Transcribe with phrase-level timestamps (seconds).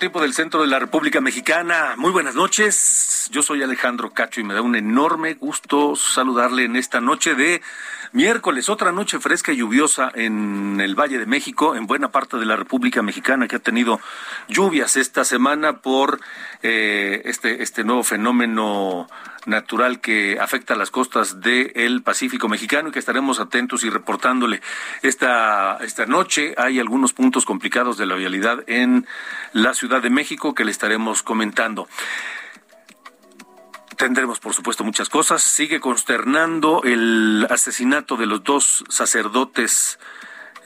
[0.00, 1.94] Tiempo del centro de la República Mexicana.
[1.98, 3.28] Muy buenas noches.
[3.30, 7.60] Yo soy Alejandro Cacho y me da un enorme gusto saludarle en esta noche de
[8.12, 12.46] miércoles, otra noche fresca y lluviosa en el Valle de México, en buena parte de
[12.46, 14.00] la República Mexicana que ha tenido
[14.48, 16.20] lluvias esta semana por
[16.62, 19.08] eh, este, este nuevo fenómeno
[19.46, 24.60] natural que afecta a las costas del Pacífico mexicano y que estaremos atentos y reportándole
[25.02, 26.54] esta, esta noche.
[26.58, 29.06] Hay algunos puntos complicados de la vialidad en
[29.52, 31.88] la Ciudad de México que le estaremos comentando.
[34.00, 35.42] Tendremos, por supuesto, muchas cosas.
[35.42, 39.98] Sigue consternando el asesinato de los dos sacerdotes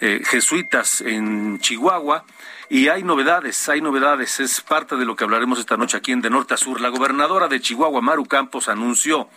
[0.01, 2.25] eh, jesuitas en Chihuahua.
[2.71, 4.39] Y hay novedades, hay novedades.
[4.39, 6.81] Es parte de lo que hablaremos esta noche aquí en De Norte a Sur.
[6.81, 9.29] La gobernadora de Chihuahua, Maru Campos, anunció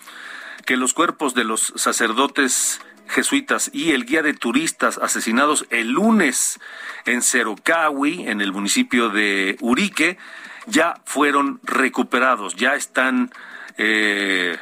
[0.68, 6.60] que los cuerpos de los sacerdotes jesuitas y el guía de turistas asesinados el lunes
[7.06, 10.20] en Cerocahui, en el municipio de Urique,
[10.68, 13.32] ya fueron recuperados, ya están
[13.78, 14.58] eh,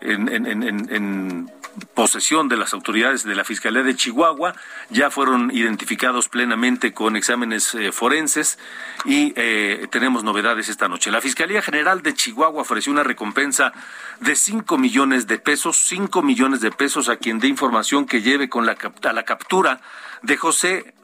[0.00, 1.50] en,
[1.94, 4.54] posesión de las autoridades de la Fiscalía de Chihuahua,
[4.88, 8.58] ya fueron identificados plenamente con exámenes eh, forenses
[9.04, 11.10] y eh, tenemos novedades esta noche.
[11.10, 13.72] La Fiscalía General de Chihuahua ofreció una recompensa
[14.20, 18.48] de 5 millones de pesos, 5 millones de pesos a quien dé información que lleve
[18.48, 19.80] con la, a la captura
[20.22, 20.94] de José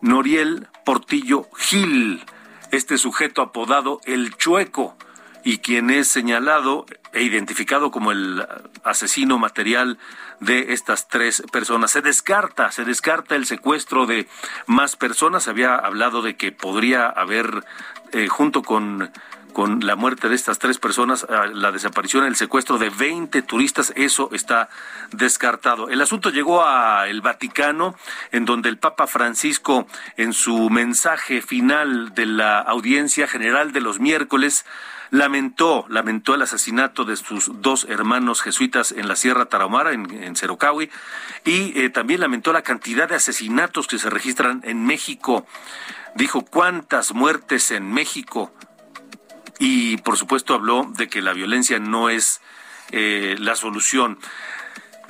[0.00, 2.24] Noriel Portillo Gil,
[2.70, 4.96] este sujeto apodado El Chueco
[5.44, 8.46] y quien es señalado e identificado como el
[8.84, 9.98] asesino material
[10.40, 11.90] de estas tres personas.
[11.90, 14.28] Se descarta, se descarta el secuestro de
[14.66, 15.48] más personas.
[15.48, 17.64] Había hablado de que podría haber,
[18.12, 19.10] eh, junto con
[19.52, 24.30] con la muerte de estas tres personas, la desaparición, el secuestro de 20 turistas, eso
[24.32, 24.68] está
[25.12, 25.88] descartado.
[25.88, 27.94] El asunto llegó a el Vaticano,
[28.32, 29.86] en donde el Papa Francisco,
[30.16, 34.64] en su mensaje final de la audiencia general de los miércoles,
[35.12, 40.34] lamentó, lamentó el asesinato de sus dos hermanos jesuitas en la Sierra Tarahumara, en, en
[41.44, 45.46] y eh, también lamentó la cantidad de asesinatos que se registran en México.
[46.14, 48.54] Dijo, ¿cuántas muertes en México?
[49.58, 52.40] Y por supuesto habló de que la violencia no es
[52.90, 54.18] eh, la solución.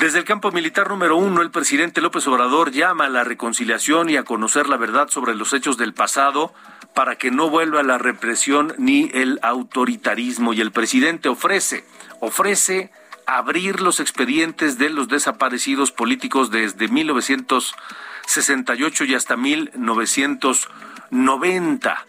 [0.02, 4.16] Desde el campo militar número uno, el presidente López Obrador llama a la reconciliación y
[4.16, 6.52] a conocer la verdad sobre los hechos del pasado
[6.92, 10.54] para que no vuelva la represión ni el autoritarismo.
[10.54, 11.84] Y el presidente ofrece,
[12.18, 12.90] ofrece
[13.26, 22.06] abrir los expedientes de los desaparecidos políticos desde 1968 y hasta 1990.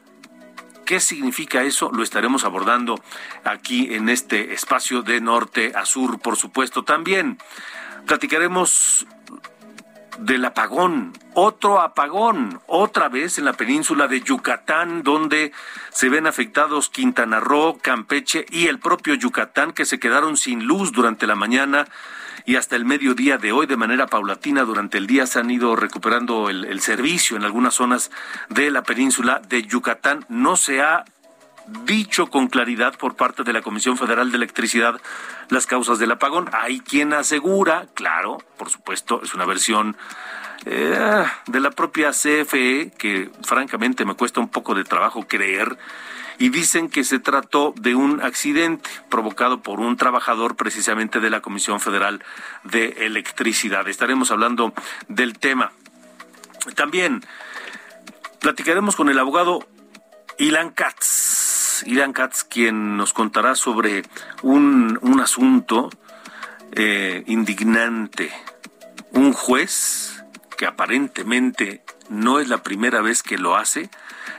[0.83, 1.91] ¿Qué significa eso?
[1.93, 2.99] Lo estaremos abordando
[3.43, 6.83] aquí en este espacio de norte a sur, por supuesto.
[6.83, 7.37] También
[8.05, 9.05] platicaremos
[10.19, 15.51] del apagón, otro apagón, otra vez en la península de Yucatán, donde
[15.91, 20.91] se ven afectados Quintana Roo, Campeche y el propio Yucatán, que se quedaron sin luz
[20.91, 21.87] durante la mañana
[22.45, 25.75] y hasta el mediodía de hoy, de manera paulatina, durante el día se han ido
[25.75, 28.11] recuperando el, el servicio en algunas zonas
[28.49, 30.25] de la península de Yucatán.
[30.29, 31.05] No se ha
[31.85, 34.99] dicho con claridad por parte de la Comisión Federal de Electricidad
[35.49, 36.49] las causas del apagón.
[36.51, 39.95] Hay quien asegura, claro, por supuesto, es una versión
[40.65, 45.77] eh, de la propia CFE, que francamente me cuesta un poco de trabajo creer,
[46.39, 51.41] y dicen que se trató de un accidente provocado por un trabajador precisamente de la
[51.41, 52.23] Comisión Federal
[52.63, 53.87] de Electricidad.
[53.87, 54.73] Estaremos hablando
[55.07, 55.71] del tema.
[56.75, 57.23] También
[58.39, 59.67] platicaremos con el abogado
[60.37, 61.52] Ilan Katz.
[61.85, 64.03] Ilan Katz, quien nos contará sobre
[64.41, 65.89] un, un asunto
[66.73, 68.31] eh, indignante.
[69.11, 70.23] Un juez
[70.57, 73.89] que aparentemente no es la primera vez que lo hace,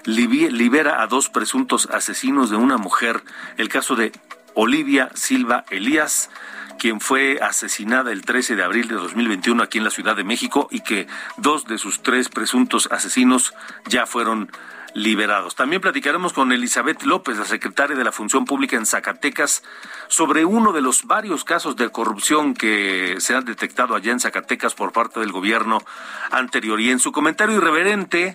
[0.05, 3.23] libera a dos presuntos asesinos de una mujer.
[3.57, 4.13] El caso de
[4.55, 6.31] Olivia Silva Elías,
[6.79, 10.69] quien fue asesinada el 13 de abril de 2021 aquí en la Ciudad de México
[10.71, 11.07] y que
[11.37, 13.55] dos de sus tres presuntos asesinos
[13.89, 14.51] ya fueron
[14.95, 15.57] liberados.
[15.57, 19.63] También platicaremos con Elizabeth López, la secretaria de la Función Pública en Zacatecas,
[20.09, 24.75] sobre uno de los varios casos de corrupción que se han detectado allá en Zacatecas
[24.75, 25.83] por parte del gobierno
[26.31, 26.81] anterior.
[26.81, 28.35] Y en su comentario irreverente,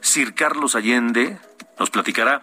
[0.00, 1.38] Sir Carlos Allende
[1.78, 2.42] nos platicará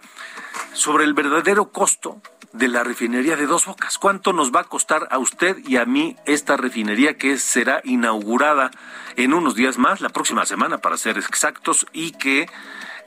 [0.72, 2.20] sobre el verdadero costo
[2.52, 3.98] de la refinería de Dos Bocas.
[3.98, 8.70] ¿Cuánto nos va a costar a usted y a mí esta refinería que será inaugurada
[9.16, 12.48] en unos días más, la próxima semana para ser exactos, y que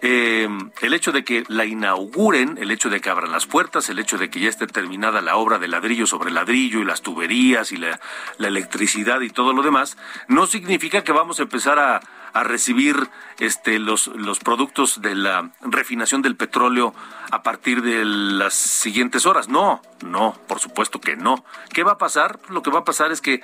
[0.03, 0.49] eh,
[0.81, 4.17] el hecho de que la inauguren, el hecho de que abran las puertas, el hecho
[4.17, 7.77] de que ya esté terminada la obra de ladrillo sobre ladrillo y las tuberías y
[7.77, 7.99] la,
[8.39, 12.01] electricidad y todo lo demás, no significa que vamos a empezar a,
[12.33, 13.09] a recibir
[13.39, 16.95] este, los, los productos de la refinación del petróleo
[17.29, 19.49] a partir de las siguientes horas.
[19.49, 21.45] No, no, por supuesto que no.
[21.73, 22.39] ¿Qué va a pasar?
[22.49, 23.41] Lo que va a pasar es que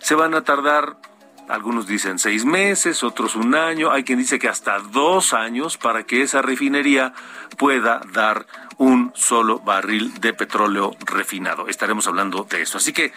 [0.00, 0.96] se van a tardar
[1.50, 6.04] algunos dicen seis meses, otros un año, hay quien dice que hasta dos años para
[6.04, 7.12] que esa refinería
[7.58, 8.46] pueda dar
[8.78, 11.68] un solo barril de petróleo refinado.
[11.68, 12.78] Estaremos hablando de eso.
[12.78, 13.12] Así que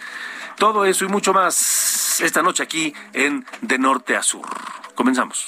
[0.58, 4.48] todo eso y mucho más esta noche aquí en De Norte a Sur.
[4.94, 5.46] Comenzamos.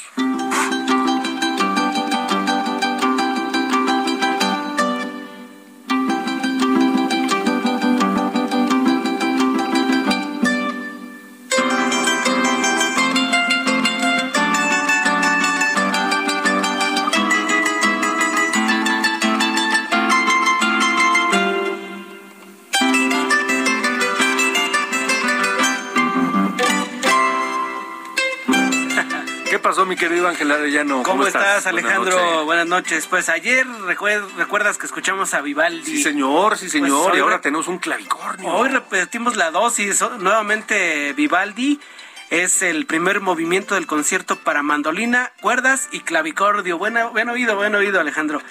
[29.87, 31.03] Mi querido Ángel Arellano?
[31.03, 32.45] ¿Cómo, ¿Cómo estás, Alejandro?
[32.45, 33.07] Buenas noches.
[33.07, 35.97] Pues ayer recuerdas que escuchamos a Vivaldi.
[35.97, 37.11] Sí, señor, sí, señor.
[37.11, 38.49] Pues y ahora tenemos un clavicornio.
[38.49, 40.03] Hoy repetimos la dosis.
[40.19, 41.81] Nuevamente Vivaldi.
[42.29, 46.77] Es el primer movimiento del concierto para mandolina, cuerdas y clavicordio.
[46.77, 48.43] Buen, buen oído, buen oído, Alejandro.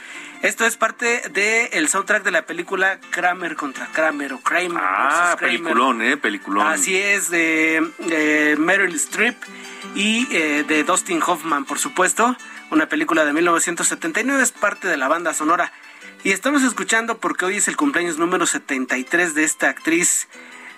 [0.45, 4.80] Esto es parte del el soundtrack de la película Kramer contra Kramer o Kramer.
[4.80, 6.68] Ah, peliculón, eh, peliculón.
[6.68, 9.36] Así es, de, de Meryl Streep
[9.95, 12.38] y eh, de Dustin Hoffman, por supuesto.
[12.69, 15.74] Una película de 1979, es parte de la banda sonora.
[16.24, 20.27] Y estamos escuchando porque hoy es el cumpleaños número 73 de esta actriz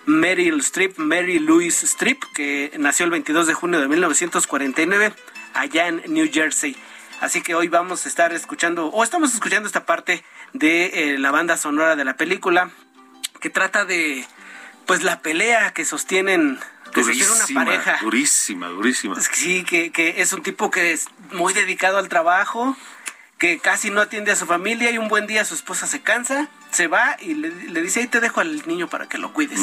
[0.05, 5.11] Meryl Streep, Mary Louise Streep, que nació el 22 de junio de 1949
[5.53, 6.77] allá en New Jersey.
[7.19, 10.23] Así que hoy vamos a estar escuchando, o estamos escuchando esta parte
[10.53, 12.69] de eh, la banda sonora de la película,
[13.39, 14.25] que trata de,
[14.85, 16.59] pues, la pelea que sostienen
[16.93, 17.97] durísima, una pareja.
[18.01, 19.19] Durísima, durísima.
[19.19, 22.77] Sí, que, que es un tipo que es muy dedicado al trabajo,
[23.37, 26.49] que casi no atiende a su familia y un buen día su esposa se cansa,
[26.71, 29.59] se va y le, dice, ahí te dejo al niño para que lo cuides.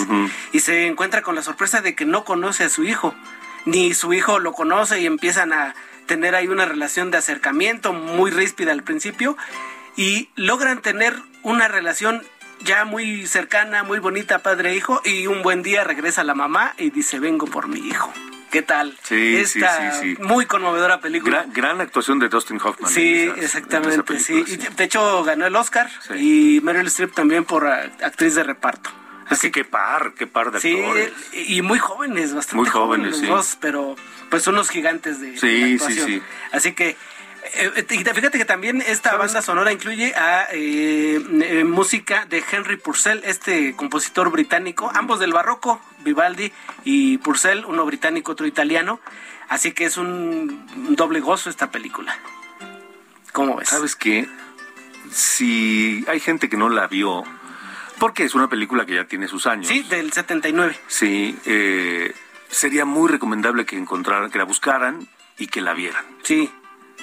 [0.53, 3.15] Y se encuentra con la sorpresa de que no conoce a su hijo,
[3.65, 5.75] ni su hijo lo conoce y empiezan a
[6.07, 9.37] tener ahí una relación de acercamiento muy ríspida al principio
[9.97, 12.23] y logran tener una relación
[12.61, 16.75] ya muy cercana, muy bonita, padre e hijo, y un buen día regresa la mamá
[16.79, 18.13] y dice, vengo por mi hijo.
[18.51, 18.97] ¿Qué tal?
[19.03, 21.45] Sí, Esta sí, sí, muy conmovedora película.
[21.53, 22.89] Gran, actuación de Dustin Hoffman.
[22.91, 24.45] Sí, exactamente, sí.
[24.77, 28.91] de hecho ganó el Oscar y Meryl Streep también por actriz de reparto.
[29.27, 30.79] Así que qué par, qué par de sí,
[31.33, 33.97] y muy jóvenes, bastante muy jóvenes, los dos, pero
[34.35, 36.23] pues unos gigantes de, sí, Sí, sí.
[36.51, 36.97] Así que
[37.55, 43.21] eh, fíjate que también esta banda sonora incluye a eh, eh, música de Henry Purcell,
[43.23, 46.51] este compositor británico, ambos del barroco, Vivaldi
[46.83, 48.99] y Purcell, uno británico, otro italiano.
[49.49, 52.19] Así que es un doble gozo esta película.
[53.31, 53.69] ¿Cómo ves?
[53.69, 54.29] ¿Sabes qué?
[55.13, 57.23] Si hay gente que no la vio,
[58.01, 59.69] porque es una película que ya tiene sus años.
[59.69, 60.77] Sí, del 79.
[60.89, 61.39] Sí,
[62.55, 65.07] sería muy recomendable que encontraran, que la buscaran
[65.39, 66.05] y que la vieran.
[66.23, 66.51] Sí,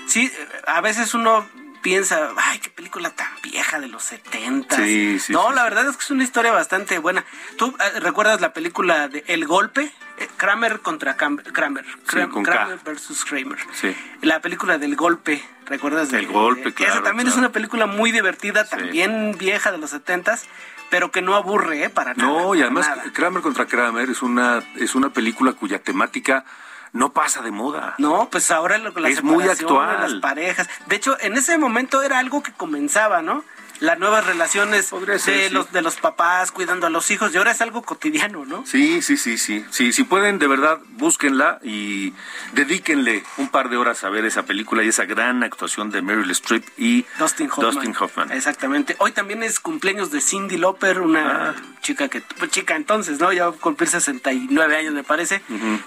[0.07, 0.31] sí,
[0.67, 1.45] a veces uno
[1.81, 4.75] piensa, ay, qué película tan vieja de los 70.
[4.75, 7.25] Sí, sí, no, la verdad es que es una historia bastante buena.
[7.57, 9.91] ¿Tú eh, recuerdas la película de El Golpe?
[10.17, 13.57] eh, Kramer contra Kramer, Kramer, Kramer versus Kramer.
[13.73, 13.95] Sí.
[14.21, 16.13] La película del golpe, ¿recuerdas?
[16.13, 16.93] El golpe, claro.
[16.93, 20.45] Esa también es una película muy divertida, también vieja de los setentas,
[20.89, 21.89] pero que no aburre, ¿eh?
[21.89, 22.29] Para nada.
[22.29, 26.45] No, y además Kramer contra Kramer es una, es una película cuya temática
[26.93, 27.95] no pasa de moda.
[27.97, 30.01] No, pues ahora lo, la es muy actual.
[30.01, 30.69] las parejas.
[30.87, 33.43] De hecho, en ese momento era algo que comenzaba, ¿no?
[33.81, 34.91] Las nuevas relaciones
[35.25, 38.63] de, los, de los papás cuidando a los hijos, y ahora es algo cotidiano, ¿no?
[38.65, 39.65] Sí, sí, sí, sí.
[39.71, 42.13] sí si pueden, de verdad, búsquenla y
[42.53, 46.29] dedíquenle un par de horas a ver esa película y esa gran actuación de Meryl
[46.29, 48.31] Streep y Dustin Hoffman.
[48.31, 48.95] Exactamente.
[48.99, 51.55] Hoy también es cumpleaños de Cindy Lauper, una ah.
[51.81, 53.33] chica que, pues, chica entonces, ¿no?
[53.33, 55.41] Ya va a cumplir 69 años, me parece,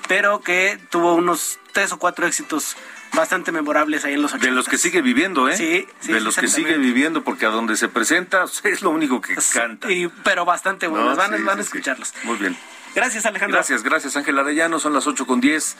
[0.08, 2.76] pero que tuvo unos tres o cuatro éxitos
[3.14, 4.46] bastante memorables ahí en los 80.
[4.46, 5.56] De los que sigue viviendo, ¿eh?
[5.56, 9.20] Sí, sí De los que sigue viviendo, porque a donde se presenta es lo único
[9.20, 9.88] que canta.
[10.22, 12.12] pero bastante buenos, van, a escucharlos.
[12.24, 12.56] Muy bien.
[12.94, 13.56] Gracias, Alejandro.
[13.56, 14.78] Gracias, gracias, Ángel Arellano.
[14.78, 15.76] Son las 8 con 10.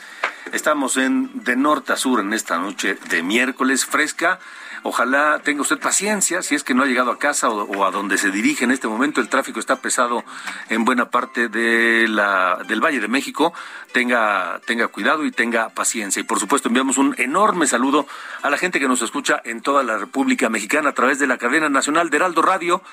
[0.51, 4.39] Estamos en de norte a sur en esta noche de miércoles fresca.
[4.87, 8.19] Ojalá tenga usted paciencia si es que no ha llegado a casa o, a donde
[8.19, 9.19] se dirige en este momento.
[9.19, 10.23] El tráfico está pesado
[10.69, 13.51] en buena parte de la, del Valle de México.
[13.93, 16.19] Tenga, tenga cuidado y tenga paciencia.
[16.19, 18.05] Y por supuesto enviamos un enorme saludo
[18.43, 21.39] a la gente que nos escucha en toda la República Mexicana a través de la
[21.39, 22.83] cadena nacional de Heraldo Radio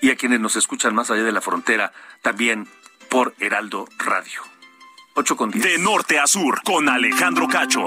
[0.00, 2.68] y a quienes nos escuchan más allá de la frontera también
[3.10, 4.40] por Heraldo Radio.
[5.14, 5.64] 8 con 10.
[5.64, 7.86] De norte a sur con Alejandro Cacho.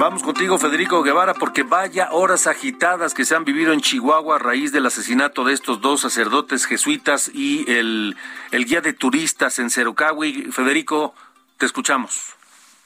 [0.00, 4.38] Vamos contigo, Federico Guevara, porque vaya horas agitadas que se han vivido en Chihuahua a
[4.38, 8.16] raíz del asesinato de estos dos sacerdotes jesuitas y el,
[8.50, 10.52] el guía de turistas en Cerocahui.
[10.52, 11.14] Federico,
[11.58, 12.34] te escuchamos.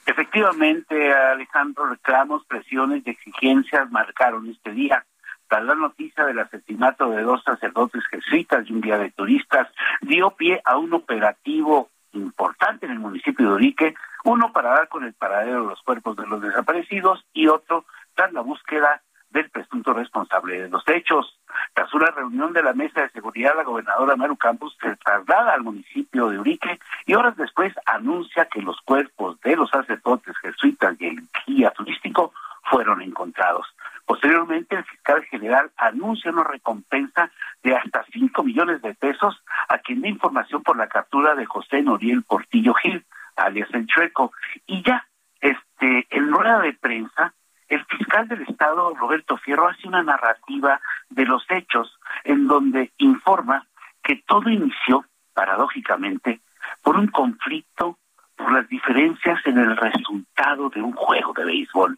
[0.05, 5.05] Efectivamente, Alejandro, reclamos, presiones y exigencias marcaron este día.
[5.47, 9.69] Tras la noticia del asesinato de dos sacerdotes jesuitas y un guía de turistas,
[10.01, 13.95] dio pie a un operativo importante en el municipio de Urique,
[14.25, 18.33] uno para dar con el paradero de los cuerpos de los desaparecidos y otro tras
[18.33, 21.39] la búsqueda del presunto responsable de los hechos.
[21.73, 25.63] Tras una reunión de la mesa de seguridad, la gobernadora Maru Campos se traslada al
[25.63, 31.07] municipio de Urique y horas después anuncia que los cuerpos de los sacerdotes jesuitas y
[31.07, 33.67] el guía turístico fueron encontrados.
[34.05, 37.29] Posteriormente, el fiscal general anuncia una recompensa
[37.63, 41.81] de hasta 5 millones de pesos a quien dé información por la captura de José
[41.81, 43.03] Noriel Portillo Gil,
[43.35, 44.31] alias El Chueco.
[44.65, 45.07] Y ya,
[45.39, 47.33] este, en rueda de prensa,
[47.67, 53.67] el fiscal del Estado, Roberto Fierro, hace una narrativa de los hechos en donde informa
[54.03, 56.41] que todo inició, paradójicamente,
[56.81, 57.97] por un conflicto
[58.35, 61.97] por las diferencias en el resultado de un juego de béisbol.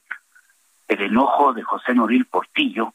[0.88, 2.94] El enojo de José Noril Portillo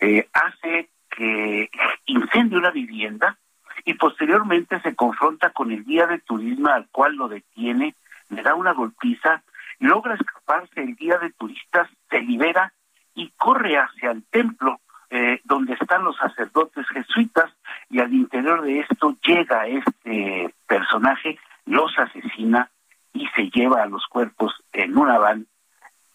[0.00, 1.70] eh, hace que
[2.06, 3.38] incendie una vivienda
[3.84, 7.94] y posteriormente se confronta con el guía de turismo al cual lo detiene,
[8.28, 9.42] le da una golpiza,
[9.78, 12.72] logra escaparse el guía de turistas, se libera
[13.14, 17.50] y corre hacia el templo eh, donde están los sacerdotes jesuitas
[17.90, 22.70] y al interior de esto llega este personaje, los asesina
[23.12, 25.46] y se lleva a los cuerpos en una van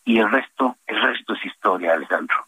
[0.03, 2.47] y el resto, el resto es historia, Alejandro.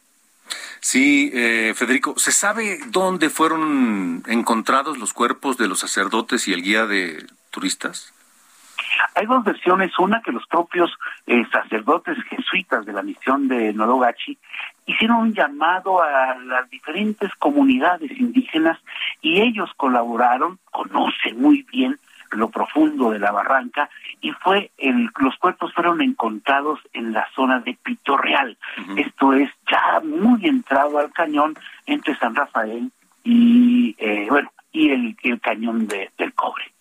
[0.91, 6.63] Sí, eh, Federico, ¿se sabe dónde fueron encontrados los cuerpos de los sacerdotes y el
[6.63, 8.11] guía de turistas?
[9.13, 10.89] Hay dos versiones, una que los propios
[11.27, 14.39] eh, sacerdotes jesuitas de la misión de Norogachi
[14.87, 18.79] hicieron un llamado a las diferentes comunidades indígenas
[19.21, 21.99] y ellos colaboraron, conocen muy bien
[22.31, 23.89] lo profundo de la barranca
[24.21, 28.57] y fue el, los cuerpos fueron encontrados en la zona de Pito Real.
[28.97, 32.91] Esto es ya muy entrado al cañón entre San Rafael
[33.23, 36.71] y eh, bueno y el, el cañón de, del cobre.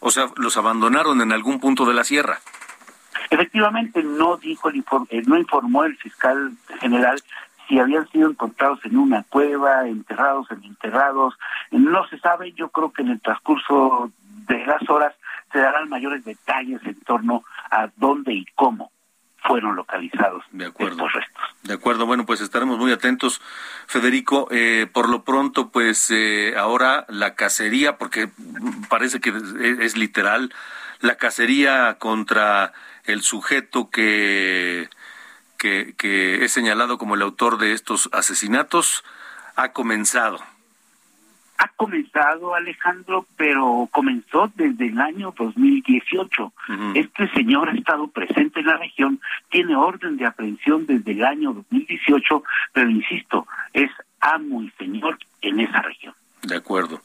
[0.00, 2.38] O sea, los abandonaron en algún punto de la sierra.
[3.30, 7.20] Efectivamente, no dijo el informe, eh, no informó el fiscal general
[7.68, 11.34] si habían sido encontrados en una cueva, enterrados, en enterrados,
[11.70, 14.10] no se sabe, yo creo que en el transcurso
[14.48, 15.14] de las horas
[15.52, 18.90] se darán mayores detalles en torno a dónde y cómo
[19.42, 21.06] fueron localizados de acuerdo.
[21.06, 21.42] estos restos.
[21.62, 23.40] De acuerdo, bueno, pues estaremos muy atentos,
[23.86, 24.48] Federico.
[24.50, 28.30] Eh, por lo pronto, pues eh, ahora la cacería, porque
[28.88, 29.32] parece que
[29.80, 30.52] es, literal,
[31.00, 32.72] la cacería contra
[33.04, 34.88] el sujeto que,
[35.56, 39.04] que, que es señalado como el autor de estos asesinatos
[39.56, 40.40] ha comenzado
[41.58, 46.52] ha comenzado, Alejandro, pero comenzó desde el año 2018.
[46.94, 51.52] Este señor ha estado presente en la región, tiene orden de aprehensión desde el año
[51.52, 56.14] 2018, pero insisto, es amo y señor en esa región.
[56.42, 57.02] De acuerdo.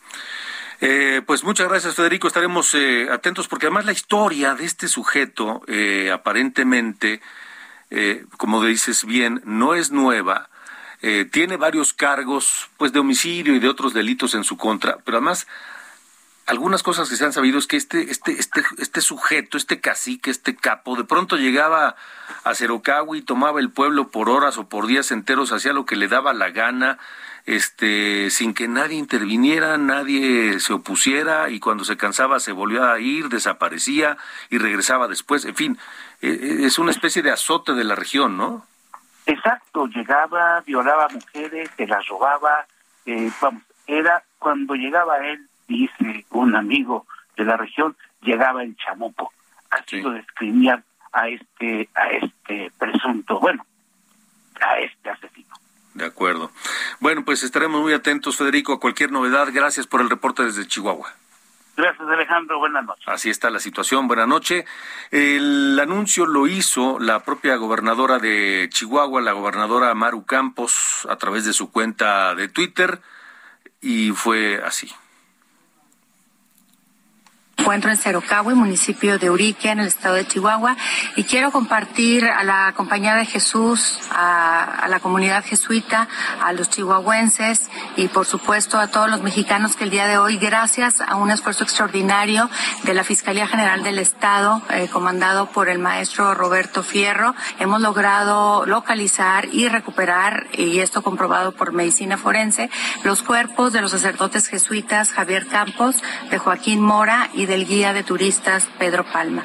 [0.81, 2.27] Eh, pues muchas gracias, Federico.
[2.27, 7.21] Estaremos eh, atentos porque además la historia de este sujeto eh, aparentemente,
[8.37, 10.49] como dices bien, no es nueva.
[11.31, 15.47] Tiene varios cargos, pues, de homicidio y de otros delitos en su contra, pero además
[16.45, 20.29] algunas cosas que se han sabido es que este, este, este, este sujeto, este cacique,
[20.29, 21.95] este capo, de pronto llegaba
[22.43, 25.95] a Cerocahui y tomaba el pueblo por horas o por días enteros, hacía lo que
[25.95, 26.99] le daba la gana,
[27.45, 32.99] este, sin que nadie interviniera, nadie se opusiera y cuando se cansaba se volvió a
[32.99, 34.17] ir, desaparecía
[34.49, 35.45] y regresaba después.
[35.45, 35.77] En fin,
[36.21, 38.65] e, e, es una especie de azote de la región, ¿no?
[39.25, 42.65] Exacto, llegaba, violaba mujeres, se las robaba,
[43.05, 47.05] eh, vamos, era cuando llegaba él, dice un amigo
[47.37, 49.31] de la región, llegaba el chamuco.
[49.69, 53.65] Así lo describían a este, a este presunto, bueno,
[54.61, 55.55] a este asesino.
[55.93, 56.51] De acuerdo.
[56.99, 59.47] Bueno, pues estaremos muy atentos, Federico, a cualquier novedad.
[59.51, 61.13] Gracias por el reporte desde Chihuahua.
[61.75, 62.59] Gracias, Alejandro.
[62.59, 63.03] Buenas noches.
[63.07, 64.07] Así está la situación.
[64.07, 64.65] Buenas noches.
[65.11, 71.45] El anuncio lo hizo la propia gobernadora de Chihuahua, la gobernadora Maru Campos, a través
[71.45, 73.01] de su cuenta de Twitter,
[73.81, 74.93] y fue así
[77.57, 80.75] encuentro en Cerocahue, municipio de Urique, en el estado de Chihuahua,
[81.15, 86.07] y quiero compartir a la Compañía de Jesús, a, la comunidad jesuita,
[86.43, 90.37] a los chihuahuenses y por supuesto a todos los mexicanos que el día de hoy,
[90.37, 92.49] gracias a un esfuerzo extraordinario
[92.83, 98.65] de la Fiscalía General del Estado, eh, comandado por el maestro Roberto Fierro, hemos logrado
[98.65, 102.69] localizar y recuperar, y esto comprobado por medicina forense,
[103.03, 107.93] los cuerpos de los sacerdotes jesuitas Javier Campos, de Joaquín Mora y de del guía
[107.93, 109.43] de turistas Pedro Palma.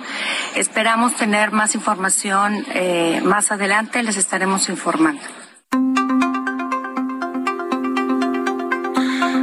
[0.54, 5.20] Esperamos tener más información eh, más adelante, les estaremos informando.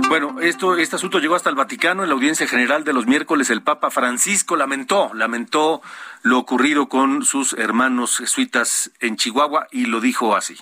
[0.10, 2.04] Bueno, esto, este asunto llegó hasta el Vaticano.
[2.04, 5.82] En la audiencia general de los miércoles, el Papa Francisco lamentó, lamentó
[6.22, 10.58] lo ocurrido con sus hermanos jesuitas en Chihuahua y lo dijo así.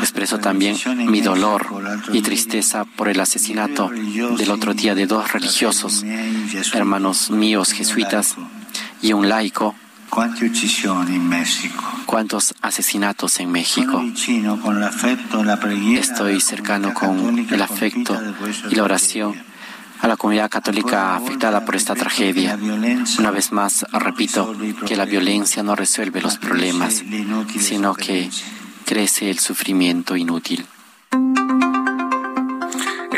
[0.00, 0.76] Expreso también
[1.08, 1.66] mi dolor
[2.12, 6.04] y tristeza por el asesinato del otro día de dos religiosos,
[6.72, 8.36] hermanos míos jesuitas
[9.02, 9.74] y un laico.
[12.06, 14.02] ¿Cuántos asesinatos en México?
[15.96, 18.20] Estoy cercano con el afecto
[18.70, 19.49] y la oración
[20.00, 22.58] a la comunidad católica afectada por esta tragedia.
[23.18, 24.54] Una vez más, repito
[24.86, 27.02] que la violencia no resuelve los problemas,
[27.58, 28.30] sino que
[28.84, 30.66] crece el sufrimiento inútil.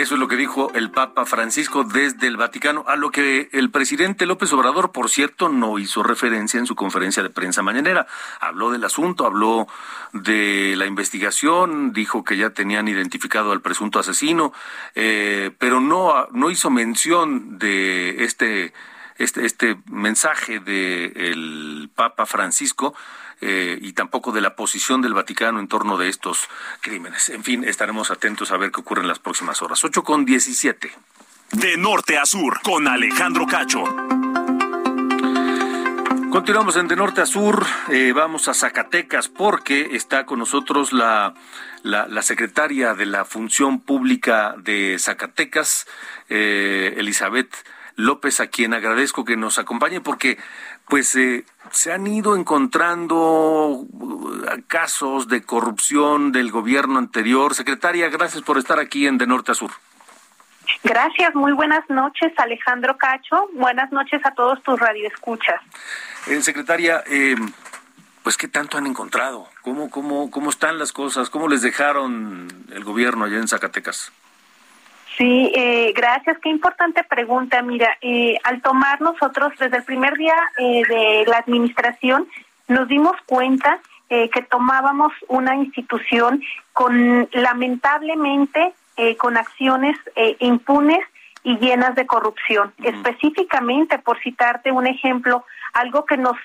[0.02, 3.70] Eso es lo que dijo el Papa Francisco desde el Vaticano, a lo que el
[3.70, 8.08] presidente López Obrador, por cierto, no hizo referencia en su conferencia de prensa mañanera.
[8.40, 9.68] Habló del asunto, habló
[10.12, 14.52] de la investigación, dijo que ya tenían identificado al presunto asesino,
[14.96, 18.72] eh, pero no, no hizo mención de este,
[19.18, 22.92] este, este mensaje del Papa Francisco
[23.42, 26.48] eh, y tampoco de la posición del Vaticano en torno de estos
[26.80, 27.28] crímenes.
[27.28, 29.84] En fin, estaremos atentos a ver qué ocurre en las próximas horas.
[29.84, 30.90] 8 con 17.
[31.50, 33.84] De norte a sur, con Alejandro Cacho.
[36.32, 41.34] Continuamos en De Norte a Sur, eh, vamos a Zacatecas porque está con nosotros la,
[41.82, 45.86] la, secretaria de la Función Pública de Zacatecas,
[46.30, 47.54] eh, Elizabeth
[47.96, 50.38] López, a quien agradezco que nos acompañe porque
[50.88, 57.54] pues eh, se han ido encontrando uh, casos de corrupción del gobierno anterior.
[57.54, 59.72] Secretaria, gracias por estar aquí en De Norte a Sur.
[60.84, 63.48] Gracias, muy buenas noches, Alejandro Cacho.
[63.54, 65.60] Buenas noches a todos tus radioescuchas.
[66.26, 67.36] Eh, secretaria, eh,
[68.22, 72.84] pues qué tanto han encontrado, cómo cómo cómo están las cosas, cómo les dejaron el
[72.84, 74.12] gobierno allá en Zacatecas.
[75.16, 76.38] Sí, eh, gracias.
[76.38, 77.60] Qué importante pregunta.
[77.62, 82.28] Mira, eh, al tomar nosotros desde el primer día eh, de la administración,
[82.68, 86.42] nos dimos cuenta eh, que tomábamos una institución
[86.74, 91.00] con, lamentablemente, eh, con acciones eh, impunes
[91.44, 92.74] y llenas de corrupción.
[92.82, 96.36] Específicamente, por citarte un ejemplo, algo que nos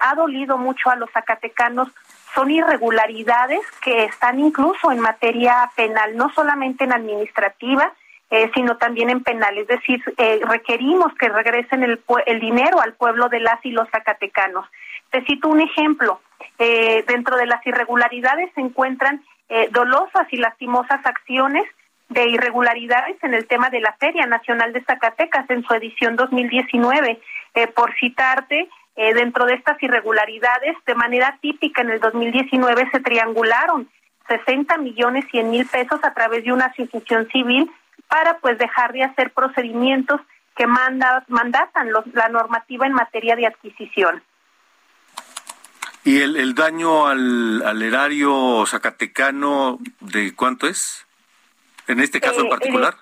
[0.00, 1.88] ha dolido mucho a los zacatecanos
[2.32, 7.92] son irregularidades que están incluso en materia penal, no solamente en administrativa,
[8.30, 9.56] eh, sino también en penal.
[9.58, 13.88] Es decir, eh, requerimos que regresen el, el dinero al pueblo de las y los
[13.90, 14.66] zacatecanos.
[15.10, 16.20] Te cito un ejemplo.
[16.58, 21.64] Eh, dentro de las irregularidades se encuentran eh, dolosas y lastimosas acciones
[22.08, 27.20] de irregularidades en el tema de la Feria Nacional de Zacatecas en su edición 2019.
[27.54, 33.90] Eh, por citarte, dentro de estas irregularidades, de manera típica en el 2019 se triangularon
[34.26, 37.70] 60 millones 100 mil pesos a través de una asociación civil
[38.08, 40.20] para pues dejar de hacer procedimientos
[40.56, 44.22] que manda, mandatan los, la normativa en materia de adquisición.
[46.04, 51.04] ¿Y el, el daño al, al, erario zacatecano de cuánto es?
[51.88, 52.94] En este caso en eh, particular.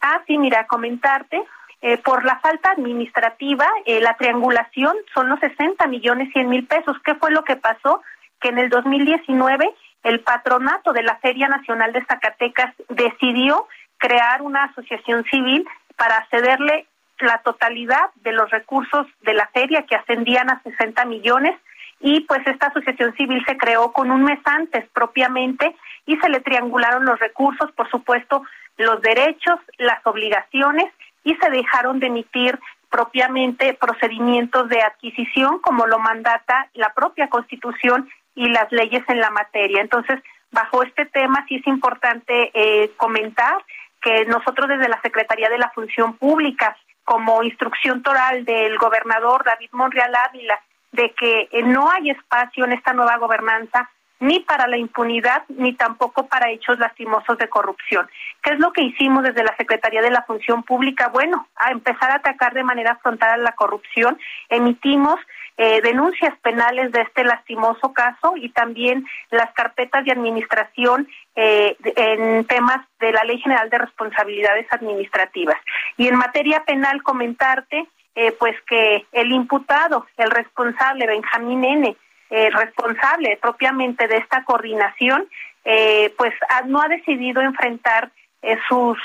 [0.00, 1.42] ah, sí, mira, comentarte.
[1.80, 6.96] Eh, por la falta administrativa, eh, la triangulación son los 60 millones 100 mil pesos.
[7.04, 8.02] ¿Qué fue lo que pasó?
[8.40, 13.68] Que en el 2019 el patronato de la Feria Nacional de Zacatecas decidió
[13.98, 16.86] crear una asociación civil para cederle
[17.20, 21.54] la totalidad de los recursos de la feria que ascendían a 60 millones
[22.00, 25.74] y pues esta asociación civil se creó con un mes antes propiamente
[26.06, 28.44] y se le triangularon los recursos, por supuesto,
[28.76, 30.86] los derechos, las obligaciones
[31.24, 32.58] y se dejaron de emitir
[32.88, 39.30] propiamente procedimientos de adquisición como lo mandata la propia Constitución y las leyes en la
[39.30, 39.80] materia.
[39.80, 40.20] Entonces,
[40.52, 43.56] bajo este tema sí es importante eh, comentar
[44.00, 49.70] que nosotros desde la Secretaría de la Función Pública, como instrucción toral del gobernador David
[49.72, 50.60] Monreal Ávila,
[50.92, 55.74] de que eh, no hay espacio en esta nueva gobernanza ni para la impunidad ni
[55.74, 58.08] tampoco para hechos lastimosos de corrupción.
[58.42, 61.08] ¿Qué es lo que hicimos desde la Secretaría de la Función Pública?
[61.08, 64.18] Bueno, a empezar a atacar de manera frontal la corrupción.
[64.48, 65.20] Emitimos
[65.56, 71.08] eh, denuncias penales de este lastimoso caso y también las carpetas de administración
[71.40, 75.56] eh, en temas de la Ley General de Responsabilidades Administrativas.
[75.96, 81.96] Y en materia penal comentarte eh, pues que el imputado, el responsable Benjamín N.,
[82.30, 85.28] eh, responsable propiamente de esta coordinación,
[85.64, 86.34] eh, pues
[86.66, 88.10] no ha decidido enfrentar
[88.42, 88.98] eh, sus,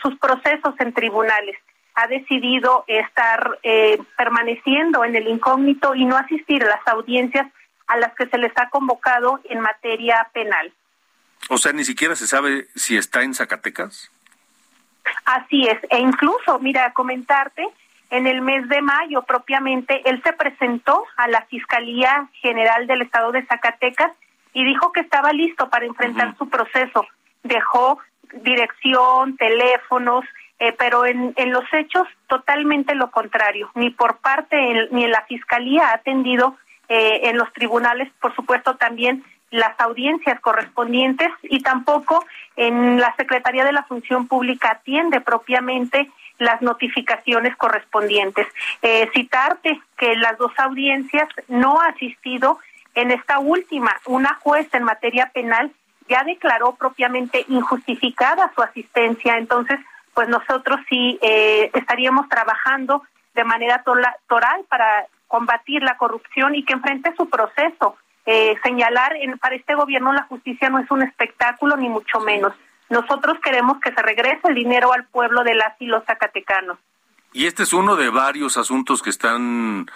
[0.00, 1.58] sus procesos en tribunales.
[1.94, 3.58] Ha decidido estar
[4.16, 7.46] permaneciendo en el incógnito y no asistir a las audiencias
[7.86, 10.72] a las que se les ha convocado en materia penal.
[11.48, 14.10] O sea, ni siquiera se sabe si está en Zacatecas.
[15.24, 17.66] Así es, e incluso, mira, comentarte
[18.10, 23.32] en el mes de mayo propiamente, él se presentó a la Fiscalía General del Estado
[23.32, 24.12] de Zacatecas
[24.52, 27.06] y dijo que estaba listo para enfrentar su proceso.
[27.42, 27.98] Dejó
[28.32, 30.24] dirección, teléfonos,
[30.58, 33.70] eh, pero en, en los hechos totalmente lo contrario.
[33.74, 36.56] Ni por parte ni en la Fiscalía ha atendido
[36.88, 42.24] eh, en los tribunales, por supuesto, también las audiencias correspondientes y tampoco
[42.56, 48.46] en la Secretaría de la Función Pública atiende propiamente las notificaciones correspondientes.
[48.82, 52.58] Eh, citarte que las dos audiencias no ha asistido
[52.94, 53.96] en esta última.
[54.06, 55.72] Una juez en materia penal
[56.08, 59.38] ya declaró propiamente injustificada su asistencia.
[59.38, 59.78] Entonces,
[60.14, 63.02] pues nosotros sí eh, estaríamos trabajando
[63.34, 67.96] de manera toral para combatir la corrupción y que enfrente su proceso.
[68.26, 72.52] Eh, señalar en, para este gobierno la justicia no es un espectáculo ni mucho menos.
[72.88, 76.78] Nosotros queremos que se regrese el dinero al pueblo de las y los zacatecanos.
[77.32, 79.86] Y este es uno de varios asuntos que están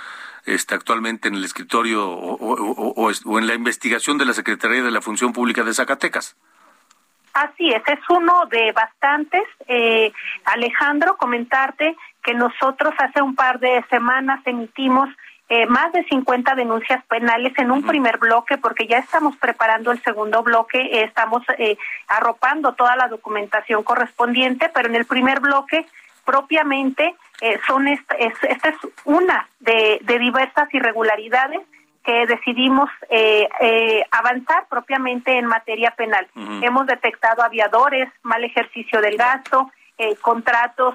[0.44, 5.32] este, actualmente en el escritorio o, en la investigación de la Secretaría de la Función
[5.32, 6.36] Pública de Zacatecas.
[7.32, 9.44] Así es, es uno de bastantes.
[9.68, 10.12] Eh,
[10.44, 15.08] Alejandro, comentarte que nosotros hace un par de semanas emitimos
[15.52, 20.00] eh, más de 50 denuncias penales en un primer bloque, porque ya estamos preparando el
[20.04, 25.86] segundo bloque, eh, estamos eh, arropando toda la documentación correspondiente, pero en el primer bloque
[26.24, 27.16] propiamente
[27.66, 31.62] son esta es, esta es una de, de diversas irregularidades
[32.04, 32.88] que decidimos
[34.12, 36.28] avanzar propiamente en materia penal.
[36.62, 39.72] Hemos detectado aviadores, mal ejercicio del gasto,
[40.20, 40.94] contratos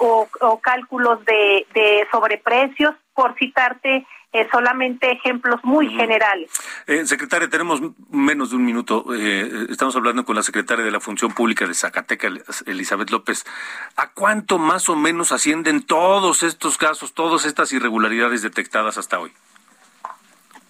[0.00, 6.50] o, o, cálculos de, de sobreprecios por citarte eh, solamente ejemplos muy generales.
[6.86, 9.04] Eh, secretaria, tenemos menos de un minuto.
[9.14, 13.44] Eh, estamos hablando con la secretaria de la Función Pública de Zacatecas, Elizabeth López.
[13.96, 19.32] ¿A cuánto más o menos ascienden todos estos casos, todas estas irregularidades detectadas hasta hoy?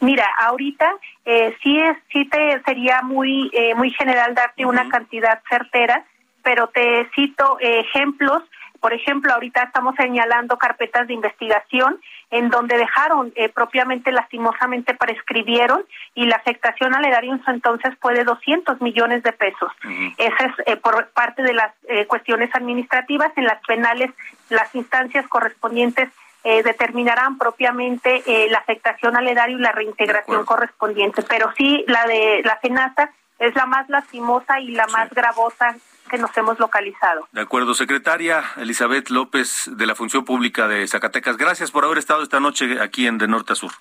[0.01, 5.41] Mira, ahorita eh, sí es, sí te sería muy eh, muy general darte una cantidad
[5.49, 6.05] certera,
[6.43, 8.43] pero te cito ejemplos.
[8.83, 12.01] Por ejemplo, ahorita estamos señalando carpetas de investigación
[12.33, 15.85] en donde dejaron eh, propiamente lastimosamente prescribieron
[16.17, 19.71] y la afectación al erario en su entonces fue de 200 millones de pesos.
[20.19, 23.31] Esa es eh, por parte de las eh, cuestiones administrativas.
[23.37, 24.11] En las penales,
[24.49, 26.09] las instancias correspondientes
[26.43, 31.23] determinarán propiamente la afectación al erario y la reintegración correspondiente.
[31.23, 35.77] Pero sí, la de la FENASA es la más lastimosa y la más gravosa
[36.13, 37.27] que nos hemos localizado.
[37.33, 42.23] De acuerdo, secretaria Elizabeth López de la Función Pública de Zacatecas, gracias por haber estado
[42.23, 43.73] esta noche aquí en De Norte a Sur.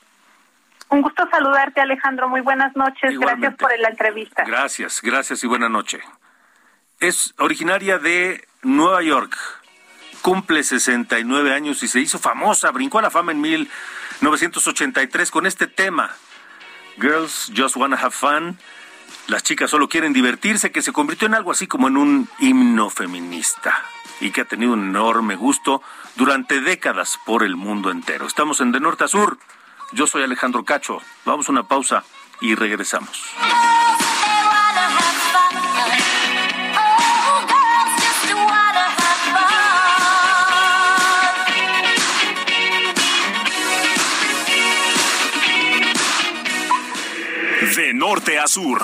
[0.88, 2.30] Un gusto saludarte, Alejandro.
[2.30, 3.12] Muy buenas noches.
[3.12, 3.58] Igualmente.
[3.58, 4.44] Gracias por la entrevista.
[4.46, 6.00] Gracias, gracias y buena noche.
[7.02, 9.38] Es originaria de Nueva York.
[10.22, 12.72] Cumple 69 años y se hizo famosa.
[12.72, 16.12] Brincó a la fama en 1983 con este tema.
[16.98, 18.58] Girls Just Wanna Have Fun.
[19.32, 22.90] Las chicas solo quieren divertirse, que se convirtió en algo así como en un himno
[22.90, 23.82] feminista
[24.20, 25.82] y que ha tenido un enorme gusto
[26.18, 28.28] durante décadas por el mundo entero.
[28.28, 29.38] Estamos en De Norte a Sur.
[29.94, 30.98] Yo soy Alejandro Cacho.
[31.24, 32.04] Vamos a una pausa
[32.42, 33.24] y regresamos.
[47.78, 48.84] De norte a sur.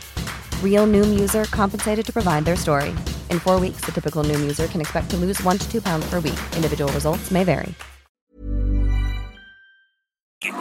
[0.63, 2.89] Real Noom user compensated to provide their story.
[3.29, 6.09] In four weeks, the typical Noom user can expect to lose one to two pounds
[6.09, 6.39] per week.
[6.55, 7.75] Individual results may vary.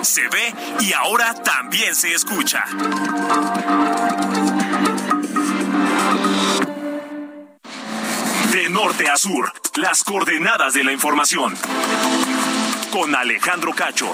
[0.03, 2.65] Se ve y ahora también se escucha.
[8.53, 11.55] De norte a sur, las coordenadas de la información.
[12.93, 14.11] Con Alejandro Cacho.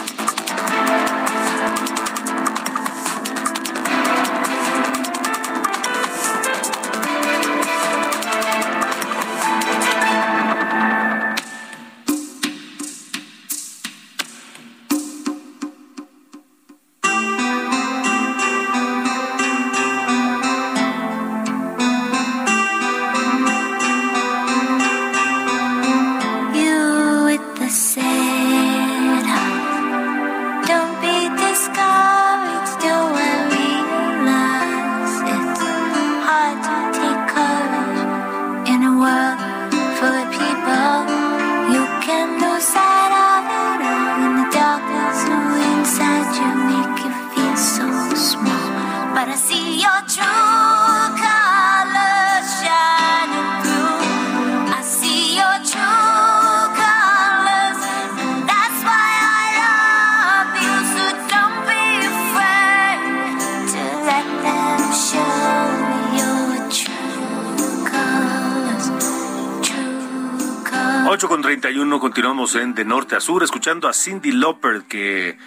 [71.16, 75.38] 8 con 31 continuamos en De Norte a Sur escuchando a Cindy Lauper que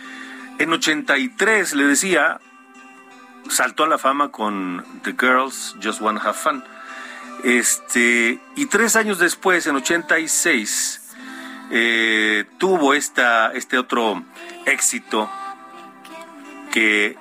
[0.58, 2.39] en 83 le decía
[3.49, 6.63] saltó a la fama con The Girls Just Wanna Have Fun.
[7.43, 11.01] Este, y tres años después, en 86,
[11.69, 14.23] eh, tuvo esta, este otro
[14.65, 15.29] éxito
[16.71, 17.15] que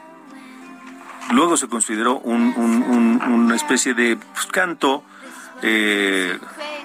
[1.32, 5.04] luego se consideró un- un- un- una especie de pues, canto
[5.60, 6.38] eh,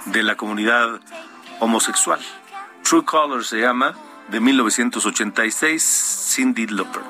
[0.08, 1.00] de la comunidad
[1.64, 2.20] homosexual.
[2.84, 3.96] True Colors se llama,
[4.30, 7.04] de 1986, Cindy Lauper.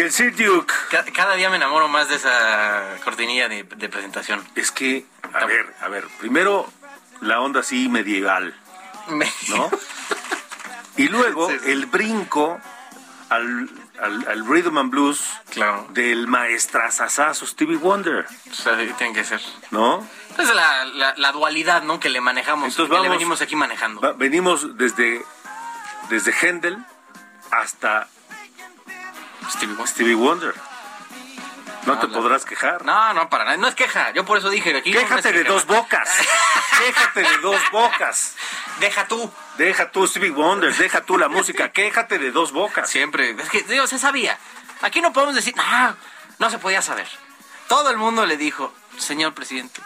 [0.00, 0.72] Y el Sir Duke.
[0.90, 4.42] Ca- Cada día me enamoro más de esa cortinilla de, de presentación.
[4.54, 6.66] Es que, a ver, a ver, primero
[7.20, 8.54] la onda así medieval,
[9.50, 9.70] ¿no?
[10.96, 11.70] Y luego Sí, sí.
[11.72, 12.58] el brinco
[13.28, 13.68] al,
[14.00, 15.86] al, al rhythm and blues Claro.
[15.90, 19.40] del maestrazazazo Stevie Wonder, O sea, tiene que ser.
[19.70, 20.06] ¿no?
[20.30, 22.00] Entonces la, la, la dualidad, ¿no?
[22.00, 24.00] Que le manejamos, Entonces que le vamos- venimos aquí manejando.
[24.00, 25.22] Va- venimos desde,
[26.08, 26.78] desde Händel
[27.50, 28.08] hasta
[29.50, 29.88] Stevie Wonder.
[29.88, 30.54] Stevie Wonder.
[31.86, 32.84] No te podrás quejar.
[32.84, 33.56] No, no, para nada.
[33.56, 34.10] No es queja.
[34.12, 34.92] Yo por eso dije aquí.
[34.92, 36.08] no Quéjate de dos bocas.
[36.78, 38.36] Quéjate de dos bocas.
[38.80, 39.32] Deja tú.
[39.56, 41.72] Deja tú Stevie Wonder, deja tú la música.
[41.72, 42.88] Quéjate de dos bocas.
[42.88, 43.30] Siempre.
[43.30, 44.38] Es que, digo, se sabía.
[44.82, 45.96] Aquí no podemos decir, no,
[46.38, 47.08] no se podía saber.
[47.68, 49.80] Todo el mundo le dijo, señor presidente.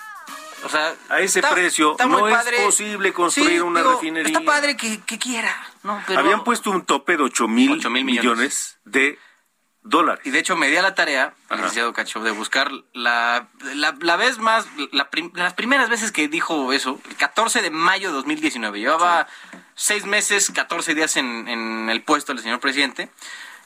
[0.64, 4.33] O sea, A ese está- precio está no es posible construir Sí, una digo, refinería.
[4.38, 6.03] Está padre que, que quiera, ¿no?
[6.07, 8.24] Pero, Habían puesto un tope de 8 mil Ocho mil millones.
[8.24, 8.79] millones.
[8.85, 9.18] de
[9.85, 10.23] dólares.
[10.27, 14.16] Y de hecho me di a la tarea, licenciado Cacho, de buscar la, la, la
[14.16, 18.14] vez más, la prim- las primeras veces que dijo eso, el 14 de mayo de
[18.14, 18.81] 2019.
[18.81, 19.27] Llevaba
[19.75, 23.11] seis meses, 14 días en, en el puesto del señor presidente.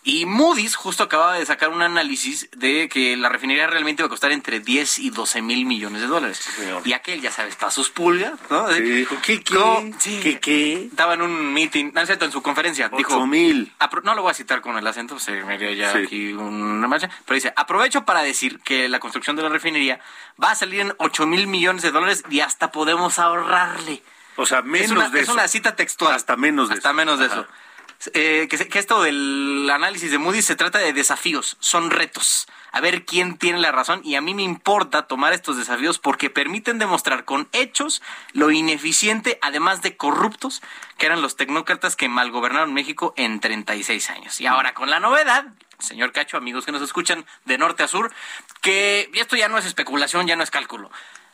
[0.05, 4.09] Y Moody's justo acababa de sacar un análisis de que la refinería realmente iba a
[4.09, 6.49] costar entre 10 y 12 mil millones de dólares.
[6.85, 8.73] y aquel, ya sabes, sus pulgas, ¿no?
[8.73, 9.55] Sí, dijo, ¿qué, qué?
[9.55, 9.93] ¿Cómo?
[9.99, 10.21] Sí.
[10.23, 10.85] ¿Qué, qué?
[10.85, 12.89] Estaba en un meeting, no es cierto, en su conferencia.
[12.89, 13.73] dijo, Ocho mil.
[14.05, 17.11] No lo voy a citar con el acento, se me haría ya aquí una marcha,
[17.27, 20.01] pero dice, aprovecho para decir que la construcción de la refinería
[20.43, 24.03] va a salir en 8 mil millones de dólares y hasta podemos ahorrarle.
[24.37, 25.33] O sea, menos es una, de es eso.
[25.33, 26.15] una cita textual.
[26.15, 26.95] Hasta menos de Hasta eso.
[26.97, 27.35] menos de Ajá.
[27.41, 27.47] eso.
[28.15, 32.47] Eh, que, esto del análisis de Moody's se trata de desafíos, son retos.
[32.71, 36.31] A ver quién tiene la razón y a mí me importa tomar estos desafíos porque
[36.31, 40.63] permiten demostrar con hechos lo ineficiente, además de corruptos,
[40.97, 44.41] que eran los tecnócratas que malgobernaron México en 36 años.
[44.41, 45.47] Y ahora con la novedad,
[45.79, 48.13] señor Cacho, amigos que nos escuchan de norte a sur,
[48.61, 50.91] que esto ya no es especulación, ya no es cálculo.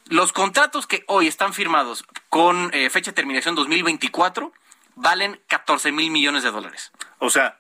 [0.07, 4.53] Los contratos que hoy están firmados con eh, fecha de terminación 2024
[4.97, 6.93] valen 14 mil millones de dólares.
[7.19, 7.59] O sea,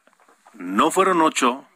[0.54, 1.66] no fueron 8,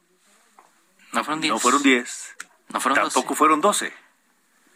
[1.12, 1.52] No fueron 10.
[1.52, 2.36] no fueron 10,
[2.68, 3.34] No fueron tampoco 12.
[3.36, 3.92] fueron 12.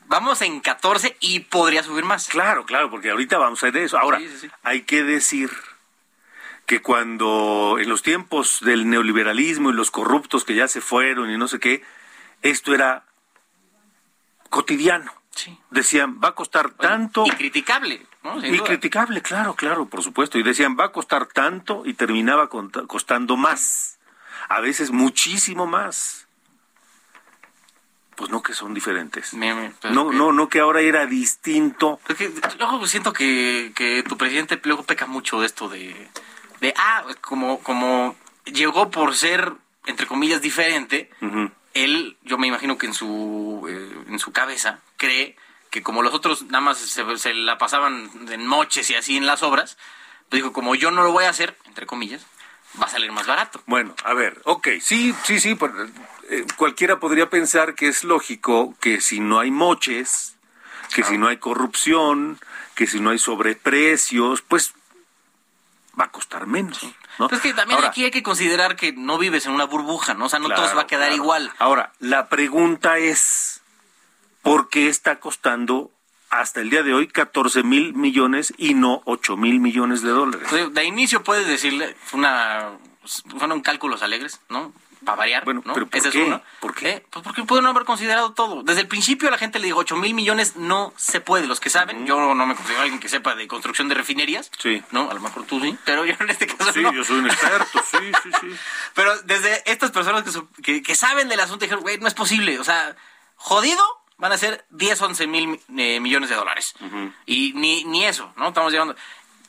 [0.06, 2.26] Vamos en 14 y podría subir más.
[2.28, 3.98] Claro, claro, porque ahorita vamos a ir de eso.
[3.98, 4.50] Ahora, Sí, sí, sí.
[4.62, 5.50] hay que decir
[6.66, 11.36] que cuando en los tiempos del neoliberalismo y los corruptos que ya se fueron y
[11.38, 11.82] no sé qué,
[12.42, 13.04] esto era
[14.50, 15.12] cotidiano.
[15.34, 15.58] Sí.
[15.70, 18.06] Decían, va a costar Oye, tanto Y criticable,
[18.42, 20.38] y criticable, claro, claro, por supuesto.
[20.38, 23.98] Y decían, va a costar tanto y terminaba costando más.
[24.48, 26.26] A veces muchísimo más.
[28.16, 29.30] Pues no que son diferentes.
[29.80, 31.98] Pero No, que- no, no que ahora era distinto.
[32.08, 36.08] Es que luego siento que, que tu presidente luego peca mucho de esto de,
[36.60, 39.52] de ah, como, como llegó por ser,
[39.86, 41.10] entre comillas, diferente,
[41.74, 45.36] él, yo me imagino que en su, eh, en su cabeza, cree
[45.72, 49.24] que como los otros nada más se, se la pasaban en noches y así en
[49.24, 49.78] las obras,
[50.28, 52.26] pues dijo, como yo no lo voy a hacer, entre comillas,
[52.80, 53.62] va a salir más barato.
[53.64, 55.72] Bueno, a ver, ok, sí, sí, sí, pues,
[56.28, 60.36] eh, cualquiera podría pensar que es lógico que si no hay moches,
[60.94, 62.38] que si no hay corrupción,
[62.74, 64.74] que si no hay sobreprecios, pues
[65.98, 66.82] va a costar menos.
[67.18, 67.28] ¿no?
[67.28, 70.12] Pero es que también Ahora, aquí hay que considerar que no vives en una burbuja,
[70.12, 70.26] ¿no?
[70.26, 71.22] O sea, no todo se va a quedar claro.
[71.22, 71.50] igual.
[71.58, 73.61] Ahora, la pregunta es,
[74.42, 75.90] ¿por qué está costando
[76.30, 80.46] hasta el día de hoy 14 mil millones y no 8 mil millones de dólares?
[80.50, 82.70] Pues, De inicio puedes decirle, fue una,
[83.38, 84.72] fueron cálculos alegres, ¿no?
[85.04, 85.74] Para variar, Bueno, ¿no?
[85.74, 86.22] pero ¿por Ese es qué?
[86.22, 86.40] uno.
[86.60, 86.90] ¿Por qué?
[86.90, 88.62] Eh, Pues porque pueden haber considerado todo.
[88.62, 91.48] Desde el principio la gente le dijo, 8 mil millones no se puede.
[91.48, 94.52] Los que saben, yo no me considero alguien que sepa de construcción de refinerías.
[94.58, 94.80] Sí.
[94.92, 95.10] ¿No?
[95.10, 96.92] A lo mejor tú sí, pero yo en este caso Sí, no.
[96.92, 98.46] yo soy un experto, sí, sí, sí.
[98.94, 100.22] Pero desde estas personas
[100.62, 102.60] que, que saben del asunto dijeron, güey, no es posible.
[102.60, 102.94] O sea,
[103.34, 103.82] jodido
[104.22, 106.74] van a ser 10, 11 mil eh, millones de dólares.
[107.26, 108.48] Y ni, ni eso, ¿no?
[108.48, 108.94] Estamos llegando.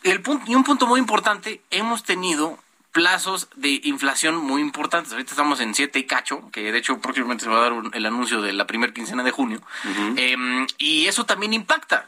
[0.01, 2.57] El punto, y un punto muy importante, hemos tenido
[2.91, 5.11] plazos de inflación muy importantes.
[5.13, 7.91] Ahorita estamos en 7 y cacho, que de hecho próximamente se va a dar un-
[7.93, 9.61] el anuncio de la primera quincena de junio.
[10.17, 12.07] Em, y eso también impacta.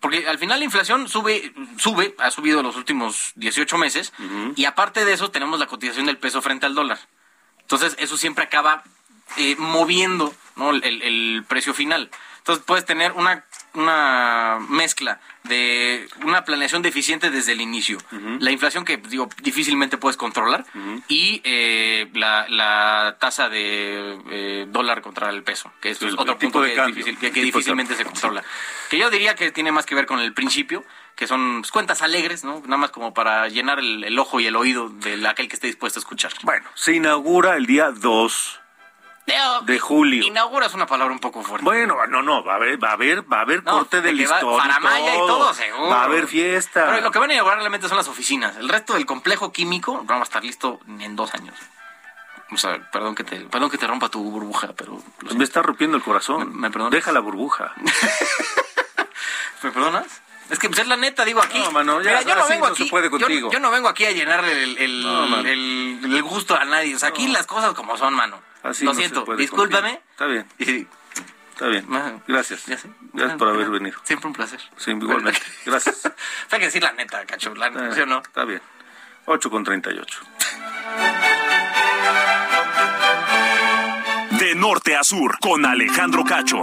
[0.00, 4.12] Porque al final la inflación sube, sube, ha subido los últimos 18 meses,
[4.56, 6.98] y aparte de eso tenemos la cotización del peso frente al dólar.
[7.60, 8.84] Entonces eso siempre acaba
[9.36, 10.70] eh, moviendo ¿no?
[10.70, 12.10] el, el- precio final.
[12.38, 17.98] Entonces puedes tener una, una mezcla de una planeación deficiente desde el inicio.
[18.40, 20.64] La inflación que digo difícilmente puedes controlar
[21.08, 26.38] y eh, la, la tasa de eh, dólar contra el peso, que es el otro
[26.38, 27.04] punto de que, cambio.
[27.04, 28.44] difícil- que- de difícilmente se controla.
[28.90, 30.84] Que yo diría que tiene más que ver con el principio,
[31.16, 32.60] que son pues, cuentas alegres, ¿no?
[32.64, 35.66] Nada más como para llenar el, el ojo y el oído de aquel que esté
[35.66, 36.32] dispuesto a escuchar.
[36.42, 38.65] Bueno, se inaugura el día 2 Digo,
[39.64, 40.24] de julio.
[40.24, 41.64] Inaugura es una palabra un poco fuerte.
[41.64, 44.12] Bueno, no, no, va a haber, va a haber, va a haber No, corte de
[44.12, 45.88] de que va- listón faramaya y todo, seguro.
[45.88, 46.86] Va a haber fiesta.
[46.86, 48.56] Pero lo que van a inaugurar realmente son las oficinas.
[48.56, 51.56] El resto del complejo químico no va a estar listo en dos años.
[52.52, 55.02] O sea, perdón que te, perdón que te rompa tu burbuja, pero...
[55.34, 56.50] Me está rompiendo el corazón.
[56.52, 56.92] ¿Me- me perdonas?
[56.92, 57.74] Deja la burbuja.
[59.62, 60.06] ¿Me perdonas?
[60.50, 61.58] Es que pues es la neta, digo aquí.
[61.58, 62.84] No, mano, ya, Mira, yo no vengo no aquí.
[62.84, 65.48] puede yo- no vengo aquí a llenarle el, el, No, mano.
[65.48, 66.94] el- el gusto a nadie.
[66.94, 68.40] O sea, aquí las cosas como son, mano.
[68.66, 70.00] Así Lo no se siento, puede discúlpame.
[70.10, 71.86] Está bien, está bien.
[72.26, 72.66] Gracias.
[72.66, 72.90] Ya sé.
[73.12, 73.96] Gracias por haber venido.
[74.02, 74.60] Siempre un placer.
[74.76, 75.40] Sí, igualmente.
[75.66, 76.04] Gracias.
[76.50, 77.54] Hay que decir la neta, cacho.
[77.54, 78.18] La, Eh, ¿Sí o no?
[78.18, 78.60] Está bien.
[79.26, 80.20] 8 con 38.
[84.32, 86.60] De norte a sur, con Alejandro Cacho.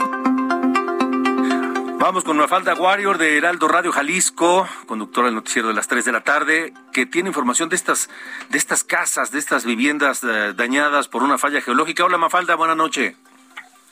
[2.03, 6.11] Vamos con Mafalda Warrior de Heraldo Radio Jalisco, conductora del noticiero de las 3 de
[6.11, 8.09] la tarde, que tiene información de estas,
[8.49, 12.03] de estas casas, de estas viviendas eh, dañadas por una falla geológica.
[12.03, 13.15] Hola Mafalda, buena noche.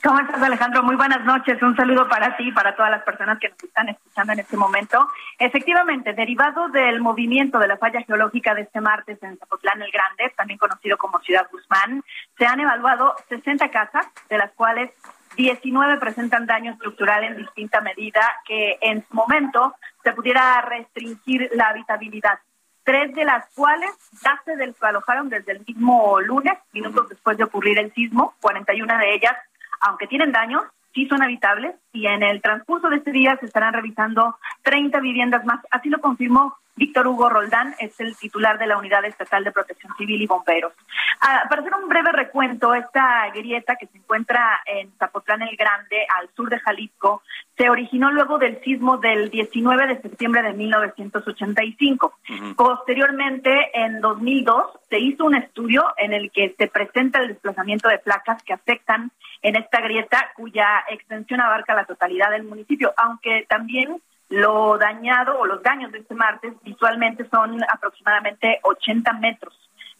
[0.04, 0.82] ¿Cómo estás, Alejandro?
[0.82, 1.62] Muy buenas noches.
[1.62, 4.58] Un saludo para ti y para todas las personas que nos están escuchando en este
[4.58, 5.08] momento.
[5.38, 10.34] Efectivamente, derivado del movimiento de la falla geológica de este martes en Zapotlán el Grande,
[10.36, 12.04] también conocido como Ciudad Guzmán,
[12.36, 14.90] se han evaluado 60 casas, de las cuales
[15.36, 21.68] 19 presentan daño estructural en distinta medida que en su momento se pudiera restringir la
[21.68, 22.38] habitabilidad.
[22.84, 23.90] Tres de las cuales
[24.22, 29.14] ya se desalojaron desde el mismo lunes, minutos después de ocurrir el sismo, 41 de
[29.14, 29.36] ellas
[29.82, 30.62] aunque tienen daños,
[30.94, 35.44] sí son habitables y en el transcurso de este día se estarán revisando 30 viviendas
[35.44, 35.60] más.
[35.70, 39.92] Así lo confirmó Víctor Hugo Roldán, es el titular de la Unidad Estatal de Protección
[39.96, 40.72] Civil y Bomberos.
[41.20, 46.06] Ah, para hacer un breve recuento, esta grieta que se encuentra en Zapotlán el Grande,
[46.18, 47.22] al sur de Jalisco,
[47.56, 52.18] se originó luego del sismo del 19 de septiembre de 1985.
[52.56, 57.98] Posteriormente, en 2002, se hizo un estudio en el que se presenta el desplazamiento de
[57.98, 59.10] placas que afectan
[59.42, 64.00] en esta grieta, cuya extensión abarca la totalidad del municipio, aunque también
[64.32, 69.54] lo dañado o los daños de este martes visualmente son aproximadamente 80 metros.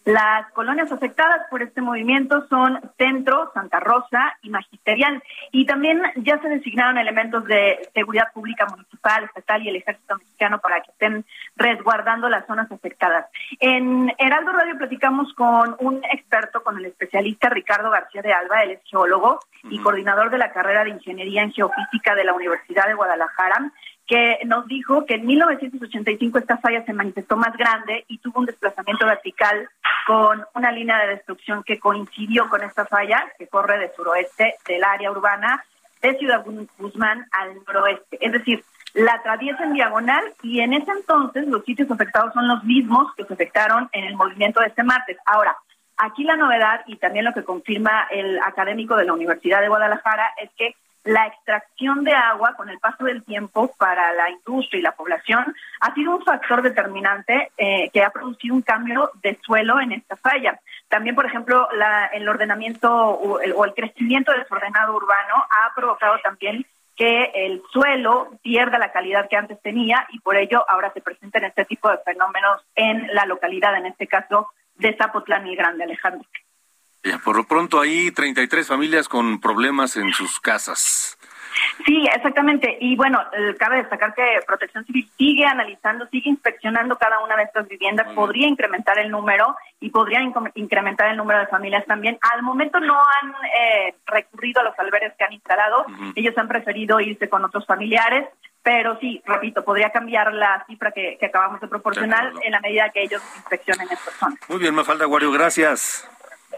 [0.04, 5.22] Las colonias afectadas por este movimiento son Centro, Santa Rosa y Magisterial.
[5.52, 10.58] Y también ya se designaron elementos de seguridad pública municipal, estatal y el ejército mexicano
[10.60, 11.24] para que estén
[11.54, 13.26] resguardando las zonas afectadas.
[13.60, 18.72] En Heraldo Radio platicamos con un experto, con el especialista Ricardo García de Alba, él
[18.72, 22.94] es geólogo y coordinador de la carrera de Ingeniería en Geofísica de la Universidad de
[22.94, 23.70] Guadalajara
[24.12, 28.44] que nos dijo que en 1985 esta falla se manifestó más grande y tuvo un
[28.44, 29.70] desplazamiento vertical
[30.06, 34.84] con una línea de destrucción que coincidió con esta falla que corre de suroeste del
[34.84, 35.64] área urbana
[36.02, 36.44] de Ciudad
[36.76, 38.18] Guzmán al noroeste.
[38.20, 42.62] Es decir, la atraviesa en diagonal y en ese entonces los sitios afectados son los
[42.64, 45.16] mismos que se afectaron en el movimiento de este martes.
[45.24, 45.56] Ahora,
[45.96, 50.34] aquí la novedad y también lo que confirma el académico de la Universidad de Guadalajara
[50.36, 54.82] es que la extracción de agua con el paso del tiempo para la industria y
[54.82, 59.80] la población ha sido un factor determinante eh, que ha producido un cambio de suelo
[59.80, 60.60] en esta falla.
[60.88, 66.18] También, por ejemplo, la, el ordenamiento o el, o el crecimiento desordenado urbano ha provocado
[66.22, 66.64] también
[66.96, 71.44] que el suelo pierda la calidad que antes tenía y por ello ahora se presentan
[71.44, 76.28] este tipo de fenómenos en la localidad, en este caso de Zapotlán y Grande, Alejandro.
[77.04, 81.18] Ya, por lo pronto hay 33 familias con problemas en sus casas.
[81.84, 82.78] Sí, exactamente.
[82.80, 87.44] Y bueno, eh, cabe destacar que Protección Civil sigue analizando, sigue inspeccionando cada una de
[87.44, 88.12] estas viviendas.
[88.14, 90.20] Podría incrementar el número y podría
[90.54, 92.18] incrementar el número de familias también.
[92.32, 95.86] Al momento no han eh, recurrido a los albergues que han instalado.
[96.14, 98.28] Ellos han preferido irse con otros familiares.
[98.62, 102.90] Pero sí, repito, podría cambiar la cifra que, que acabamos de proporcionar en la medida
[102.90, 104.38] que ellos inspeccionen estas zonas.
[104.48, 106.08] Muy bien, Mafalda Guario, gracias.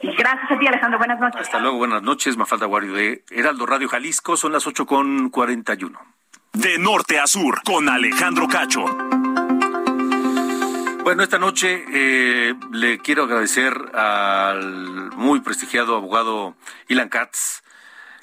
[0.02, 0.98] Y gracias a ti, Alejandro.
[0.98, 1.40] Buenas noches.
[1.40, 5.98] Hasta luego, buenas noches, Mafalda Guario de Heraldo Radio Jalisco, son las 8 con 41.
[6.52, 8.84] De norte a sur, con Alejandro Cacho.
[11.04, 16.56] Bueno, esta noche eh, le quiero agradecer al muy prestigiado abogado
[16.88, 17.62] Ilan Katz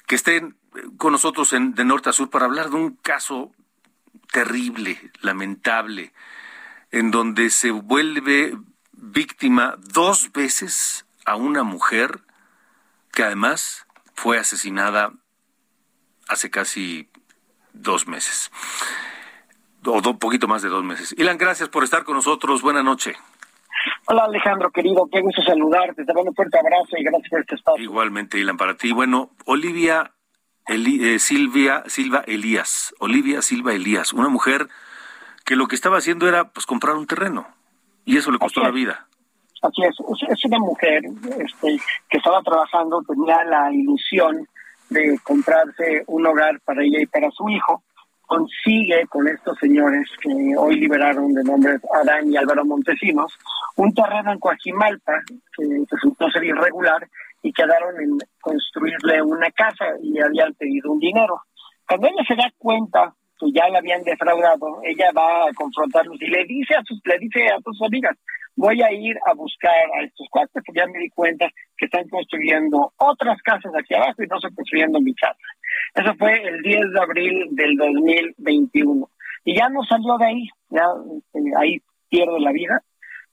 [0.06, 0.56] que estén
[0.96, 3.52] con nosotros en, de norte a sur para hablar de un caso
[4.32, 6.12] terrible, lamentable,
[6.90, 8.56] en donde se vuelve
[8.92, 12.20] víctima dos veces a una mujer
[13.12, 15.12] que además fue asesinada
[16.28, 17.08] hace casi
[17.72, 18.50] dos meses
[19.84, 21.14] o un poquito más de dos meses.
[21.18, 22.62] Ilan, gracias por estar con nosotros.
[22.62, 23.16] Buenas noches.
[24.06, 26.04] Hola Alejandro, querido, qué gusto saludarte.
[26.04, 27.82] Te mando un fuerte abrazo y gracias por este espacio.
[27.82, 28.92] Igualmente, Ilan, para ti.
[28.92, 30.12] Bueno, Olivia
[30.66, 34.68] Eli- eh, Silvia Silva Elías, Olivia Silva Elías, una mujer
[35.44, 37.48] que lo que estaba haciendo era pues comprar un terreno
[38.04, 39.08] y eso le costó la vida.
[39.62, 39.96] Así es,
[40.28, 41.02] es- una mujer
[41.38, 41.76] este,
[42.10, 44.46] que estaba trabajando, tenía la ilusión
[44.90, 47.82] de comprarse un hogar para ella y para su hijo.
[48.26, 53.32] Consigue con estos señores que hoy liberaron de nombre Adán y Álvaro Montesinos
[53.76, 55.12] un terreno en Coajimalpa
[55.56, 57.06] que resultó ser irregular
[57.42, 61.40] y quedaron en construirle una casa y habían pedido un dinero.
[61.86, 66.26] Cuando ella se da cuenta que ya la habían defraudado, ella va a confrontarlos y
[66.28, 68.16] le dice a sus, le dice a sus amigas,
[68.56, 72.08] voy a ir a buscar a estos cuates porque ya me di cuenta que están
[72.08, 75.38] construyendo otras casas aquí abajo y no estoy construyendo mi casa.
[75.94, 79.08] Eso fue el 10 de abril del 2021.
[79.44, 80.84] Y ya no salió de ahí, ya
[81.16, 82.82] este, ahí pierde la vida,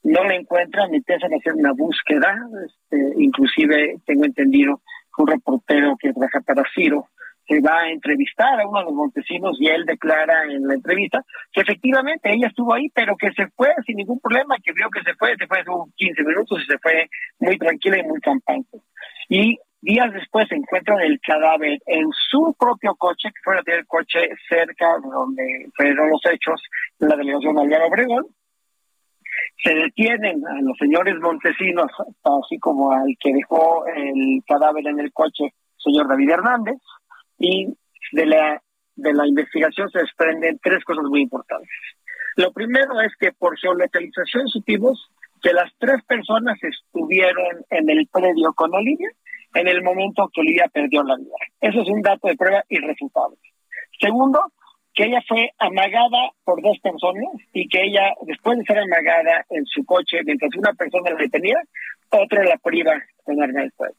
[0.03, 4.81] no la encuentran, empiezan a hacer una búsqueda, este, inclusive tengo entendido
[5.17, 7.09] un reportero que trabaja para Ciro
[7.49, 11.25] se va a entrevistar a uno de los montesinos y él declara en la entrevista
[11.51, 15.01] que efectivamente ella estuvo ahí, pero que se fue sin ningún problema, que vio que
[15.01, 18.77] se fue, se fue hace 15 minutos y se fue muy tranquila y muy campante.
[19.29, 24.29] Y días después se encuentra el cadáver en su propio coche, que fue el coche
[24.47, 26.61] cerca de donde fueron los hechos
[26.99, 28.25] la delegación Álvaro Obregón.
[29.63, 31.91] Se detienen a los señores Montesinos,
[32.23, 36.77] así como al que dejó el cadáver en el coche, señor David Hernández
[37.39, 37.73] y
[38.11, 38.61] de la,
[38.95, 41.69] de la investigación se desprenden tres cosas muy importantes.
[42.35, 45.09] Lo primero es que por geolocalización supimos
[45.41, 49.09] que las tres personas estuvieron en el predio con Olivia
[49.55, 51.35] en el momento que Olivia perdió la vida.
[51.59, 53.37] Eso es un dato de prueba irrefutable.
[53.99, 54.41] Segundo,
[54.93, 59.65] que ella fue amagada por dos personas y que ella, después de ser amagada en
[59.65, 61.57] su coche, mientras una persona la detenía,
[62.09, 63.95] otra la priva con arma de fuego.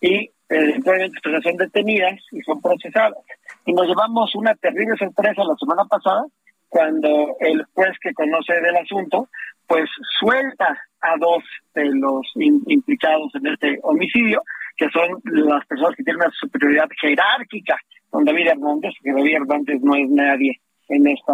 [0.00, 3.18] Y eventualmente pues, son detenidas y son procesadas.
[3.64, 6.26] Y nos llevamos una terrible sorpresa la semana pasada
[6.68, 9.28] cuando el juez que conoce del asunto
[9.66, 11.42] pues suelta a dos
[11.74, 14.42] de los implicados en este homicidio,
[14.76, 17.76] que son las personas que tienen una superioridad jerárquica
[18.10, 21.32] con David Hernández, que David Hernández no es nadie en esta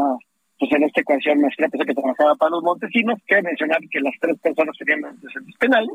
[0.58, 4.38] pues en esta ecuación nuestra que trabajaba para los montesinos, que mencionar que las tres
[4.40, 5.94] personas tenían antecedentes penales,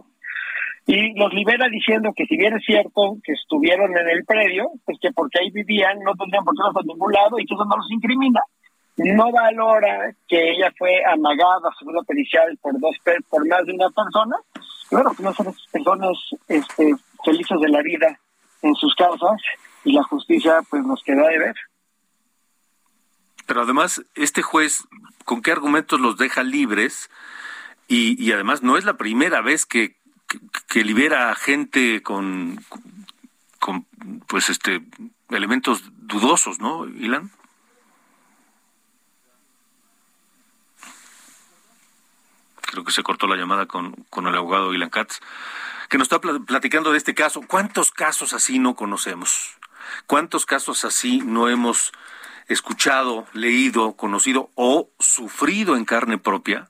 [0.86, 4.98] y los libera diciendo que si bien es cierto que estuvieron en el predio, pues
[5.02, 7.66] que porque ahí vivían no tendrían por qué ir a ningún lado y que eso
[7.66, 8.42] no los incrimina.
[8.98, 12.96] No valora que ella fue amagada, según la pericial, por dos
[13.30, 14.36] por más de una persona.
[14.92, 16.18] Bueno, que no son personas
[16.48, 18.20] este, felices de la vida
[18.62, 19.42] en sus casas
[19.84, 21.56] y la justicia pues nos queda de ver.
[23.48, 24.84] Pero además, este juez,
[25.26, 27.10] ¿con qué argumentos los deja libres?
[27.88, 29.96] Y, y además no es la primera vez que,
[30.68, 32.64] que, libera a gente con,
[33.60, 33.86] con,
[34.28, 34.82] pues, este,
[35.30, 37.32] elementos dudosos, ¿no, Ilan?
[42.62, 45.20] Creo que se cortó la llamada con, con el abogado Ilan Katz,
[45.90, 47.42] que nos está platicando de este caso.
[47.42, 49.58] ¿Cuántos casos así no conocemos?
[50.08, 51.92] ¿Cuántos casos así no hemos
[52.48, 56.70] escuchado, leído, conocido o sufrido en carne propia?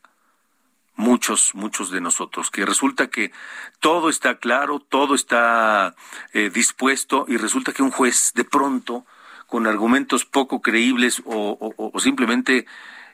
[0.96, 3.32] Muchos, muchos de nosotros, que resulta que
[3.80, 5.96] todo está claro, todo está
[6.34, 9.06] eh, dispuesto y resulta que un juez de pronto,
[9.48, 12.66] con argumentos poco creíbles o, simplemente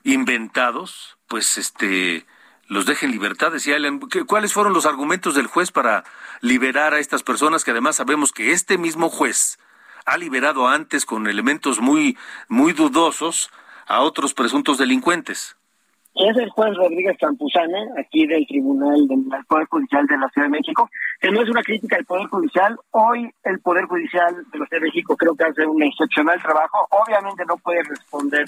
[0.04, 2.26] inventados, pues este
[2.68, 3.52] los deja en libertad.
[3.52, 3.78] Decía
[4.26, 6.06] ¿cuáles fueron los argumentos del juez para
[6.40, 9.60] liberar a estas personas que además sabemos que este mismo juez
[10.06, 12.18] ha liberado antes con elementos muy,
[12.48, 13.52] muy dudosos
[13.88, 15.58] a otros presuntos delincuentes?
[16.16, 20.58] Es el juez Rodríguez Campuzana, aquí del Tribunal del Poder Judicial de la Ciudad de
[20.58, 20.90] México,
[21.20, 22.78] que no es una crítica al Poder Judicial.
[22.92, 26.88] Hoy el Poder Judicial de la Ciudad de México creo que hace un excepcional trabajo.
[26.92, 28.46] Obviamente no puede responder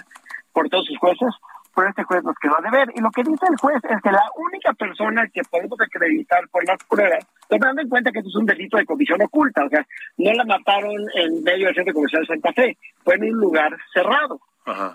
[0.51, 1.29] por todos sus jueces,
[1.73, 2.89] pero este juez nos quedó a deber.
[2.95, 6.67] Y lo que dice el juez es que la única persona que podemos acreditar por
[6.67, 9.85] las pruebas, tomando en cuenta que esto es un delito de comisión oculta, o sea,
[10.17, 13.77] no la mataron en medio del centro comercial de Santa Fe, fue en un lugar
[13.93, 14.39] cerrado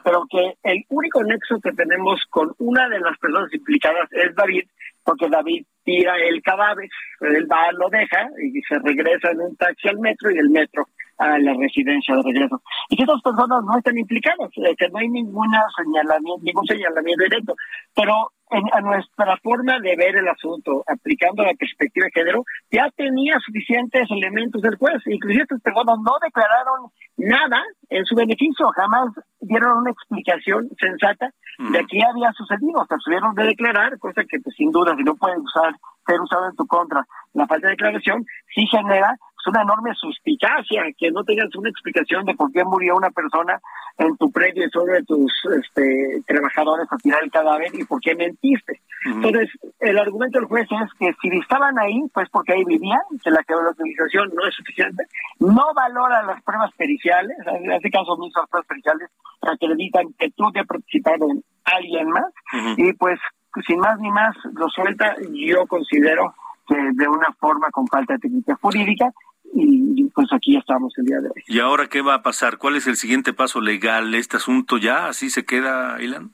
[0.04, 4.64] pero que el único nexo que tenemos con una de las personas implicadas es David,
[5.04, 6.88] porque David tira el cadáver,
[7.20, 10.86] él va, lo deja y se regresa en un taxi al metro y el metro
[11.18, 12.62] a la residencia de regreso.
[12.88, 17.24] Y que estas personas no están implicadas, eh, que no hay ninguna señalamiento, ningún señalamiento
[17.24, 17.54] directo.
[17.94, 22.90] Pero en, a nuestra forma de ver el asunto, aplicando la perspectiva de género, ya
[22.96, 25.02] tenía suficientes elementos del juez.
[25.06, 29.10] Inclusive estas personas no declararon nada en su beneficio, jamás
[29.40, 32.84] dieron una explicación sensata de qué había sucedido.
[32.86, 35.74] Sea, tuvieron de declarar, cosa que pues, sin duda, si no puede usar,
[36.06, 37.04] ser usado en tu contra,
[37.34, 39.16] la falta de declaración, sí genera
[39.46, 43.60] una enorme suspicacia que no tengas una explicación de por qué murió una persona
[43.98, 48.14] en tu predio y sobre tus este, trabajadores a tirar el cadáver y por qué
[48.14, 48.80] mentiste.
[49.04, 49.48] Entonces,
[49.80, 53.40] el argumento del juez es que si estaban ahí, pues porque ahí vivían, que la
[53.70, 55.04] utilización no es suficiente,
[55.38, 59.10] no valora las pruebas periciales, en este caso mis pruebas periciales
[59.42, 62.32] acreditan que tú te has participado en alguien más,
[62.76, 63.18] y pues
[63.66, 66.34] sin más ni más lo suelta, yo considero
[66.66, 69.12] que de una forma con falta de técnica jurídica
[69.54, 71.42] y pues aquí estamos el día de hoy.
[71.46, 72.58] ¿Y ahora qué va a pasar?
[72.58, 74.14] ¿Cuál es el siguiente paso legal?
[74.14, 76.30] ¿Este asunto ya así se queda, Ilan?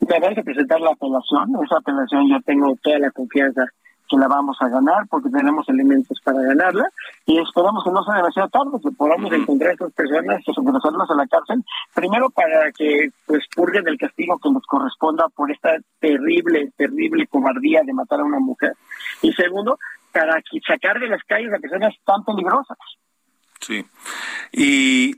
[0.00, 1.50] Debemos de presentar la apelación.
[1.64, 3.64] Esa apelación yo tengo toda la confianza
[4.08, 6.88] que la vamos a ganar porque tenemos elementos para ganarla
[7.24, 11.14] y esperamos que no sea demasiado tarde, que podamos encontrar a estas personas, ingresarlas a
[11.14, 16.70] la cárcel, primero para que pues purguen el castigo que nos corresponda por esta terrible,
[16.76, 18.74] terrible cobardía de matar a una mujer
[19.22, 19.78] y segundo,
[20.16, 22.78] para sacar de las calles a personas tan peligrosas.
[23.60, 23.84] Sí.
[24.52, 25.14] Y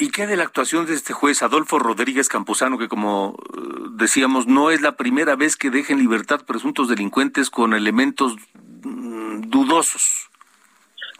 [0.00, 3.60] ¿Y qué de la actuación de este juez Adolfo Rodríguez Campuzano, que como eh,
[3.92, 8.34] decíamos, no es la primera vez que deja en libertad presuntos delincuentes con elementos
[8.82, 10.29] mm, dudosos?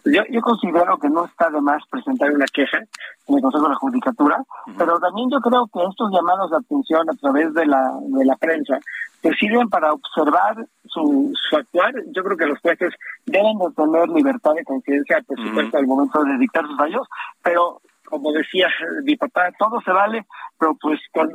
[0.05, 3.69] Yo, yo considero que no está de más presentar una queja en el Consejo de
[3.69, 4.43] la Judicatura,
[4.77, 8.35] pero también yo creo que estos llamados de atención a través de la, de la
[8.35, 8.79] prensa
[9.21, 11.93] pues sirven para observar su, su actuar.
[12.07, 12.93] Yo creo que los jueces
[13.25, 17.07] deben de tener libertad de conciencia, por supuesto, al momento de dictar sus fallos,
[17.43, 17.81] pero
[18.11, 18.67] como decía
[19.03, 20.25] mi papá, todo se vale,
[20.59, 21.29] pero pues con,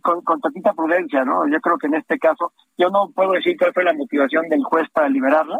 [0.00, 1.46] con, con, tantita prudencia, ¿no?
[1.48, 4.62] Yo creo que en este caso, yo no puedo decir cuál fue la motivación del
[4.62, 5.58] juez para liberarla,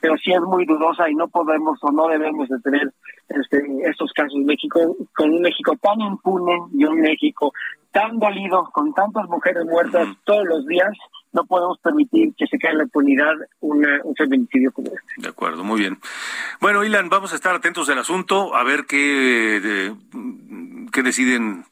[0.00, 2.92] pero sí es muy dudosa y no podemos o no debemos de tener
[3.28, 4.38] este, estos casos.
[4.44, 4.78] México,
[5.16, 7.52] con un México tan impune y un México
[7.90, 10.92] tan dolido, con tantas mujeres muertas todos los días,
[11.34, 15.14] no podemos permitir que se caiga en la impunidad una, un feminicidio como este.
[15.16, 15.98] De acuerdo, muy bien.
[16.60, 19.92] Bueno, Ilan, vamos a estar atentos del asunto, a ver qué,
[20.92, 21.66] qué deciden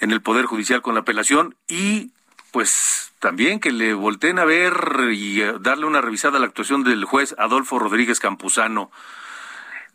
[0.00, 2.10] en el Poder Judicial con la apelación y
[2.52, 4.74] pues también que le volteen a ver
[5.12, 8.90] y darle una revisada a la actuación del juez Adolfo Rodríguez Campuzano,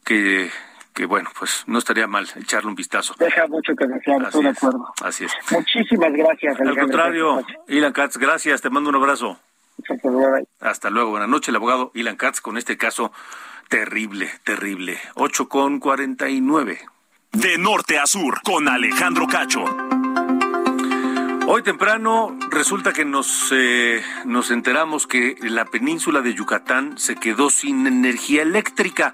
[0.05, 0.49] que
[0.97, 3.13] que bueno, pues no estaría mal echarle un vistazo.
[3.19, 4.91] Deja mucho que desear, estoy de acuerdo.
[5.03, 5.31] Así es.
[5.51, 6.59] Muchísimas gracias.
[6.59, 9.37] Al contrario, Ilan Katz, gracias, te mando un abrazo.
[10.59, 13.11] Hasta luego, buenas noches, el abogado Ilan Katz con este caso
[13.69, 14.97] terrible, terrible.
[15.13, 16.79] 8 con 49.
[17.33, 19.65] De norte a sur, con Alejandro Cacho.
[21.45, 27.51] Hoy temprano resulta que nos, eh, nos enteramos que la península de Yucatán se quedó
[27.51, 29.13] sin energía eléctrica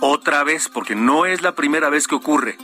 [0.00, 2.56] otra vez, porque no es la primera vez que ocurre.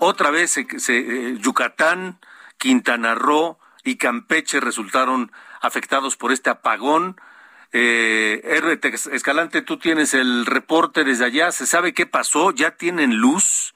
[0.00, 2.18] Otra vez se, eh, Yucatán,
[2.56, 5.30] Quintana Roo y Campeche resultaron
[5.60, 7.16] afectados por este apagón.
[7.72, 11.52] Eh, RT Escalante, tú tienes el reporte desde allá.
[11.52, 12.50] ¿Se sabe qué pasó?
[12.50, 13.74] ¿Ya tienen luz?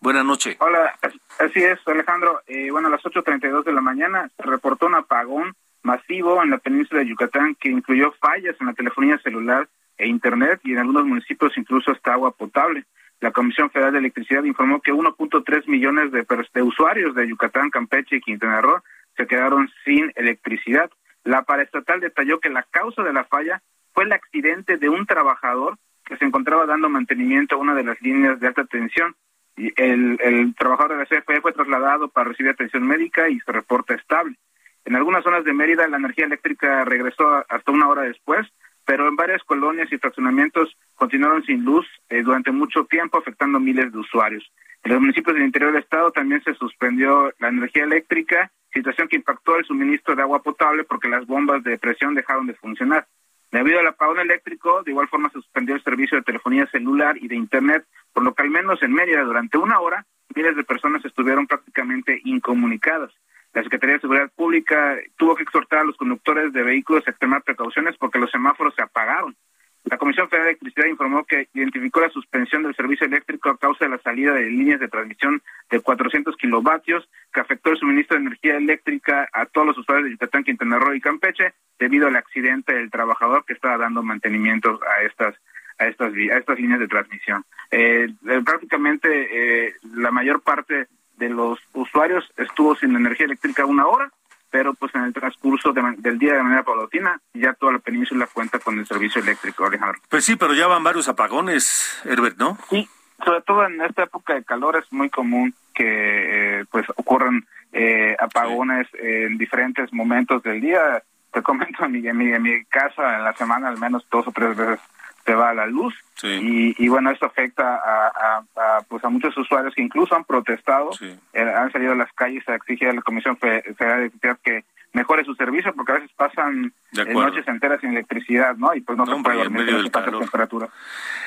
[0.00, 0.56] Buenas noches.
[0.60, 0.96] Hola,
[1.38, 2.40] así es, Alejandro.
[2.46, 6.58] Eh, bueno, a las 8.32 de la mañana se reportó un apagón masivo en la
[6.58, 9.68] península de Yucatán que incluyó fallas en la telefonía celular
[9.98, 12.84] e Internet y en algunos municipios incluso hasta agua potable.
[13.20, 16.24] La Comisión Federal de Electricidad informó que 1.3 millones de,
[16.54, 18.80] de usuarios de Yucatán, Campeche y Quintana Roo
[19.16, 20.88] se quedaron sin electricidad.
[21.24, 23.60] La paraestatal detalló que la causa de la falla
[23.92, 28.00] fue el accidente de un trabajador que se encontraba dando mantenimiento a una de las
[28.00, 29.16] líneas de alta tensión.
[29.56, 33.50] Y el, el trabajador de la CFE fue trasladado para recibir atención médica y se
[33.50, 34.36] reporta estable.
[34.84, 38.46] En algunas zonas de Mérida la energía eléctrica regresó hasta una hora después,
[38.88, 43.92] pero en varias colonias y fraccionamientos continuaron sin luz eh, durante mucho tiempo, afectando miles
[43.92, 44.50] de usuarios.
[44.82, 49.16] En los municipios del interior del estado también se suspendió la energía eléctrica, situación que
[49.16, 53.06] impactó el suministro de agua potable porque las bombas de presión dejaron de funcionar.
[53.52, 57.28] Debido al apagón eléctrico, de igual forma se suspendió el servicio de telefonía celular y
[57.28, 57.84] de Internet,
[58.14, 62.22] por lo que al menos en Mérida durante una hora miles de personas estuvieron prácticamente
[62.24, 63.12] incomunicadas.
[63.54, 67.42] La Secretaría de Seguridad Pública tuvo que exhortar a los conductores de vehículos a extremar
[67.42, 69.36] precauciones porque los semáforos se apagaron.
[69.84, 73.86] La Comisión Federal de Electricidad informó que identificó la suspensión del servicio eléctrico a causa
[73.86, 75.40] de la salida de líneas de transmisión
[75.70, 80.12] de 400 kilovatios que afectó el suministro de energía eléctrica a todos los usuarios de
[80.12, 85.02] Yucatán, Quintana Roo y Campeche debido al accidente del trabajador que estaba dando mantenimiento a
[85.02, 85.36] estas
[85.78, 87.44] a estas a estas líneas de transmisión.
[87.70, 90.88] Eh, eh, prácticamente eh, la mayor parte
[91.18, 94.10] de los usuarios estuvo sin energía eléctrica una hora,
[94.50, 98.58] pero pues en el transcurso del día de manera paulatina ya toda la península cuenta
[98.58, 100.00] con el servicio eléctrico, Alejandro.
[100.08, 102.56] Pues sí, pero ya van varios apagones, Herbert, ¿no?
[102.70, 102.88] Sí,
[103.24, 108.16] sobre todo en esta época de calor es muy común que eh, pues ocurran eh,
[108.18, 111.02] apagones en diferentes momentos del día.
[111.32, 114.56] Te comento en mi, en mi casa en la semana al menos dos o tres
[114.56, 114.80] veces
[115.28, 115.94] se va a la luz.
[116.22, 120.90] Y, bueno esto afecta a, pues a muchos usuarios que incluso han protestado.
[121.00, 124.64] Eh, han salido a las calles a exigir a la Comisión Federal de Electricidad que
[124.94, 128.96] mejore su servicio porque a veces pasan eh, noches enteras sin electricidad no y pues
[128.96, 130.68] no, se puede dormir medio del temperatura.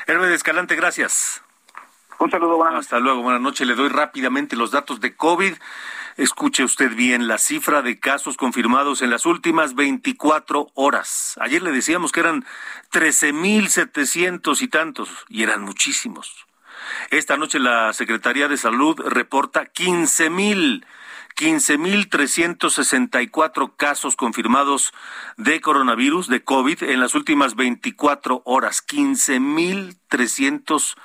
[0.07, 1.43] Hermes Escalante gracias
[2.21, 5.53] un saludo hasta luego buenas noches le doy rápidamente los datos de COVID
[6.17, 11.37] Escuche usted bien la cifra de casos confirmados en las últimas 24 horas.
[11.39, 12.43] Ayer le decíamos que eran
[12.91, 16.45] 13.700 y tantos, y eran muchísimos.
[17.11, 20.83] Esta noche la Secretaría de Salud reporta 15.000
[21.37, 24.91] 15.364 casos confirmados
[25.37, 28.85] de coronavirus, de COVID, en las últimas 24 horas.
[28.85, 30.95] 15.364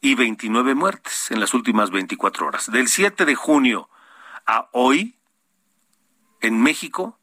[0.00, 2.70] y 29 muertes en las últimas 24 horas.
[2.70, 3.88] Del 7 de junio
[4.46, 5.16] a hoy,
[6.40, 7.18] en México,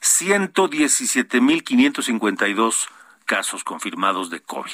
[0.00, 2.88] 117.552
[3.24, 4.72] casos confirmados de COVID.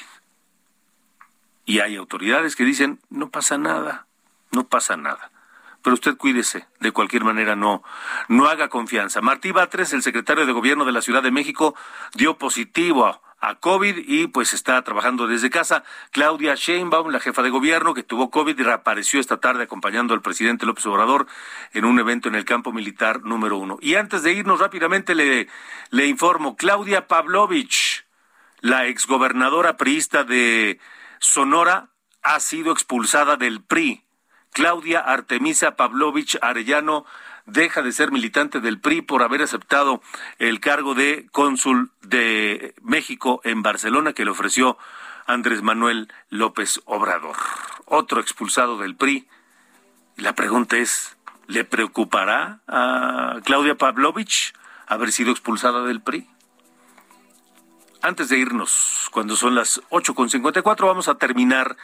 [1.65, 4.07] Y hay autoridades que dicen, no pasa nada,
[4.51, 5.31] no pasa nada.
[5.83, 7.83] Pero usted cuídese, de cualquier manera no,
[8.29, 9.23] no haga confianza.
[9.23, 11.75] Martí Batres, el secretario de Gobierno de la Ciudad de México,
[12.15, 15.83] dio positivo a a COVID y pues está trabajando desde casa.
[16.11, 20.21] Claudia Sheinbaum, la jefa de gobierno que tuvo COVID y reapareció esta tarde acompañando al
[20.21, 21.27] presidente López Obrador
[21.73, 23.79] en un evento en el campo militar número uno.
[23.81, 25.49] Y antes de irnos rápidamente le,
[25.91, 28.05] le informo, Claudia Pavlovich,
[28.61, 30.79] la exgobernadora priista de
[31.19, 31.89] Sonora,
[32.23, 34.05] ha sido expulsada del PRI.
[34.53, 37.07] Claudia Artemisa Pavlovich Arellano
[37.53, 40.03] deja de ser militante del PRI por haber aceptado
[40.39, 44.79] el cargo de cónsul de México en Barcelona que le ofreció
[45.27, 47.37] Andrés Manuel López Obrador.
[47.87, 49.29] Otro expulsado del PRI.
[50.17, 54.53] La pregunta es, ¿le preocupará a Claudia Pavlovich
[54.87, 56.29] haber sido expulsada del PRI?
[58.03, 61.77] Antes de irnos, cuando son las 8.54, vamos a terminar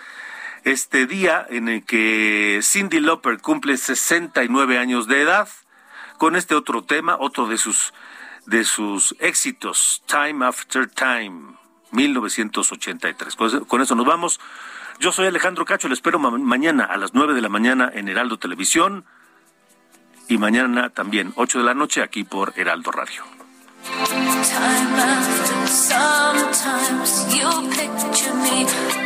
[0.66, 5.48] este día en el que Cindy Lauper cumple 69 años de edad,
[6.18, 7.94] con este otro tema, otro de sus,
[8.46, 11.54] de sus éxitos, Time After Time,
[11.92, 13.36] 1983.
[13.68, 14.40] Con eso nos vamos.
[14.98, 18.36] Yo soy Alejandro Cacho, le espero mañana a las 9 de la mañana en Heraldo
[18.36, 19.04] Televisión
[20.26, 23.22] y mañana también 8 de la noche aquí por Heraldo Radio.
[25.66, 29.05] Sometimes you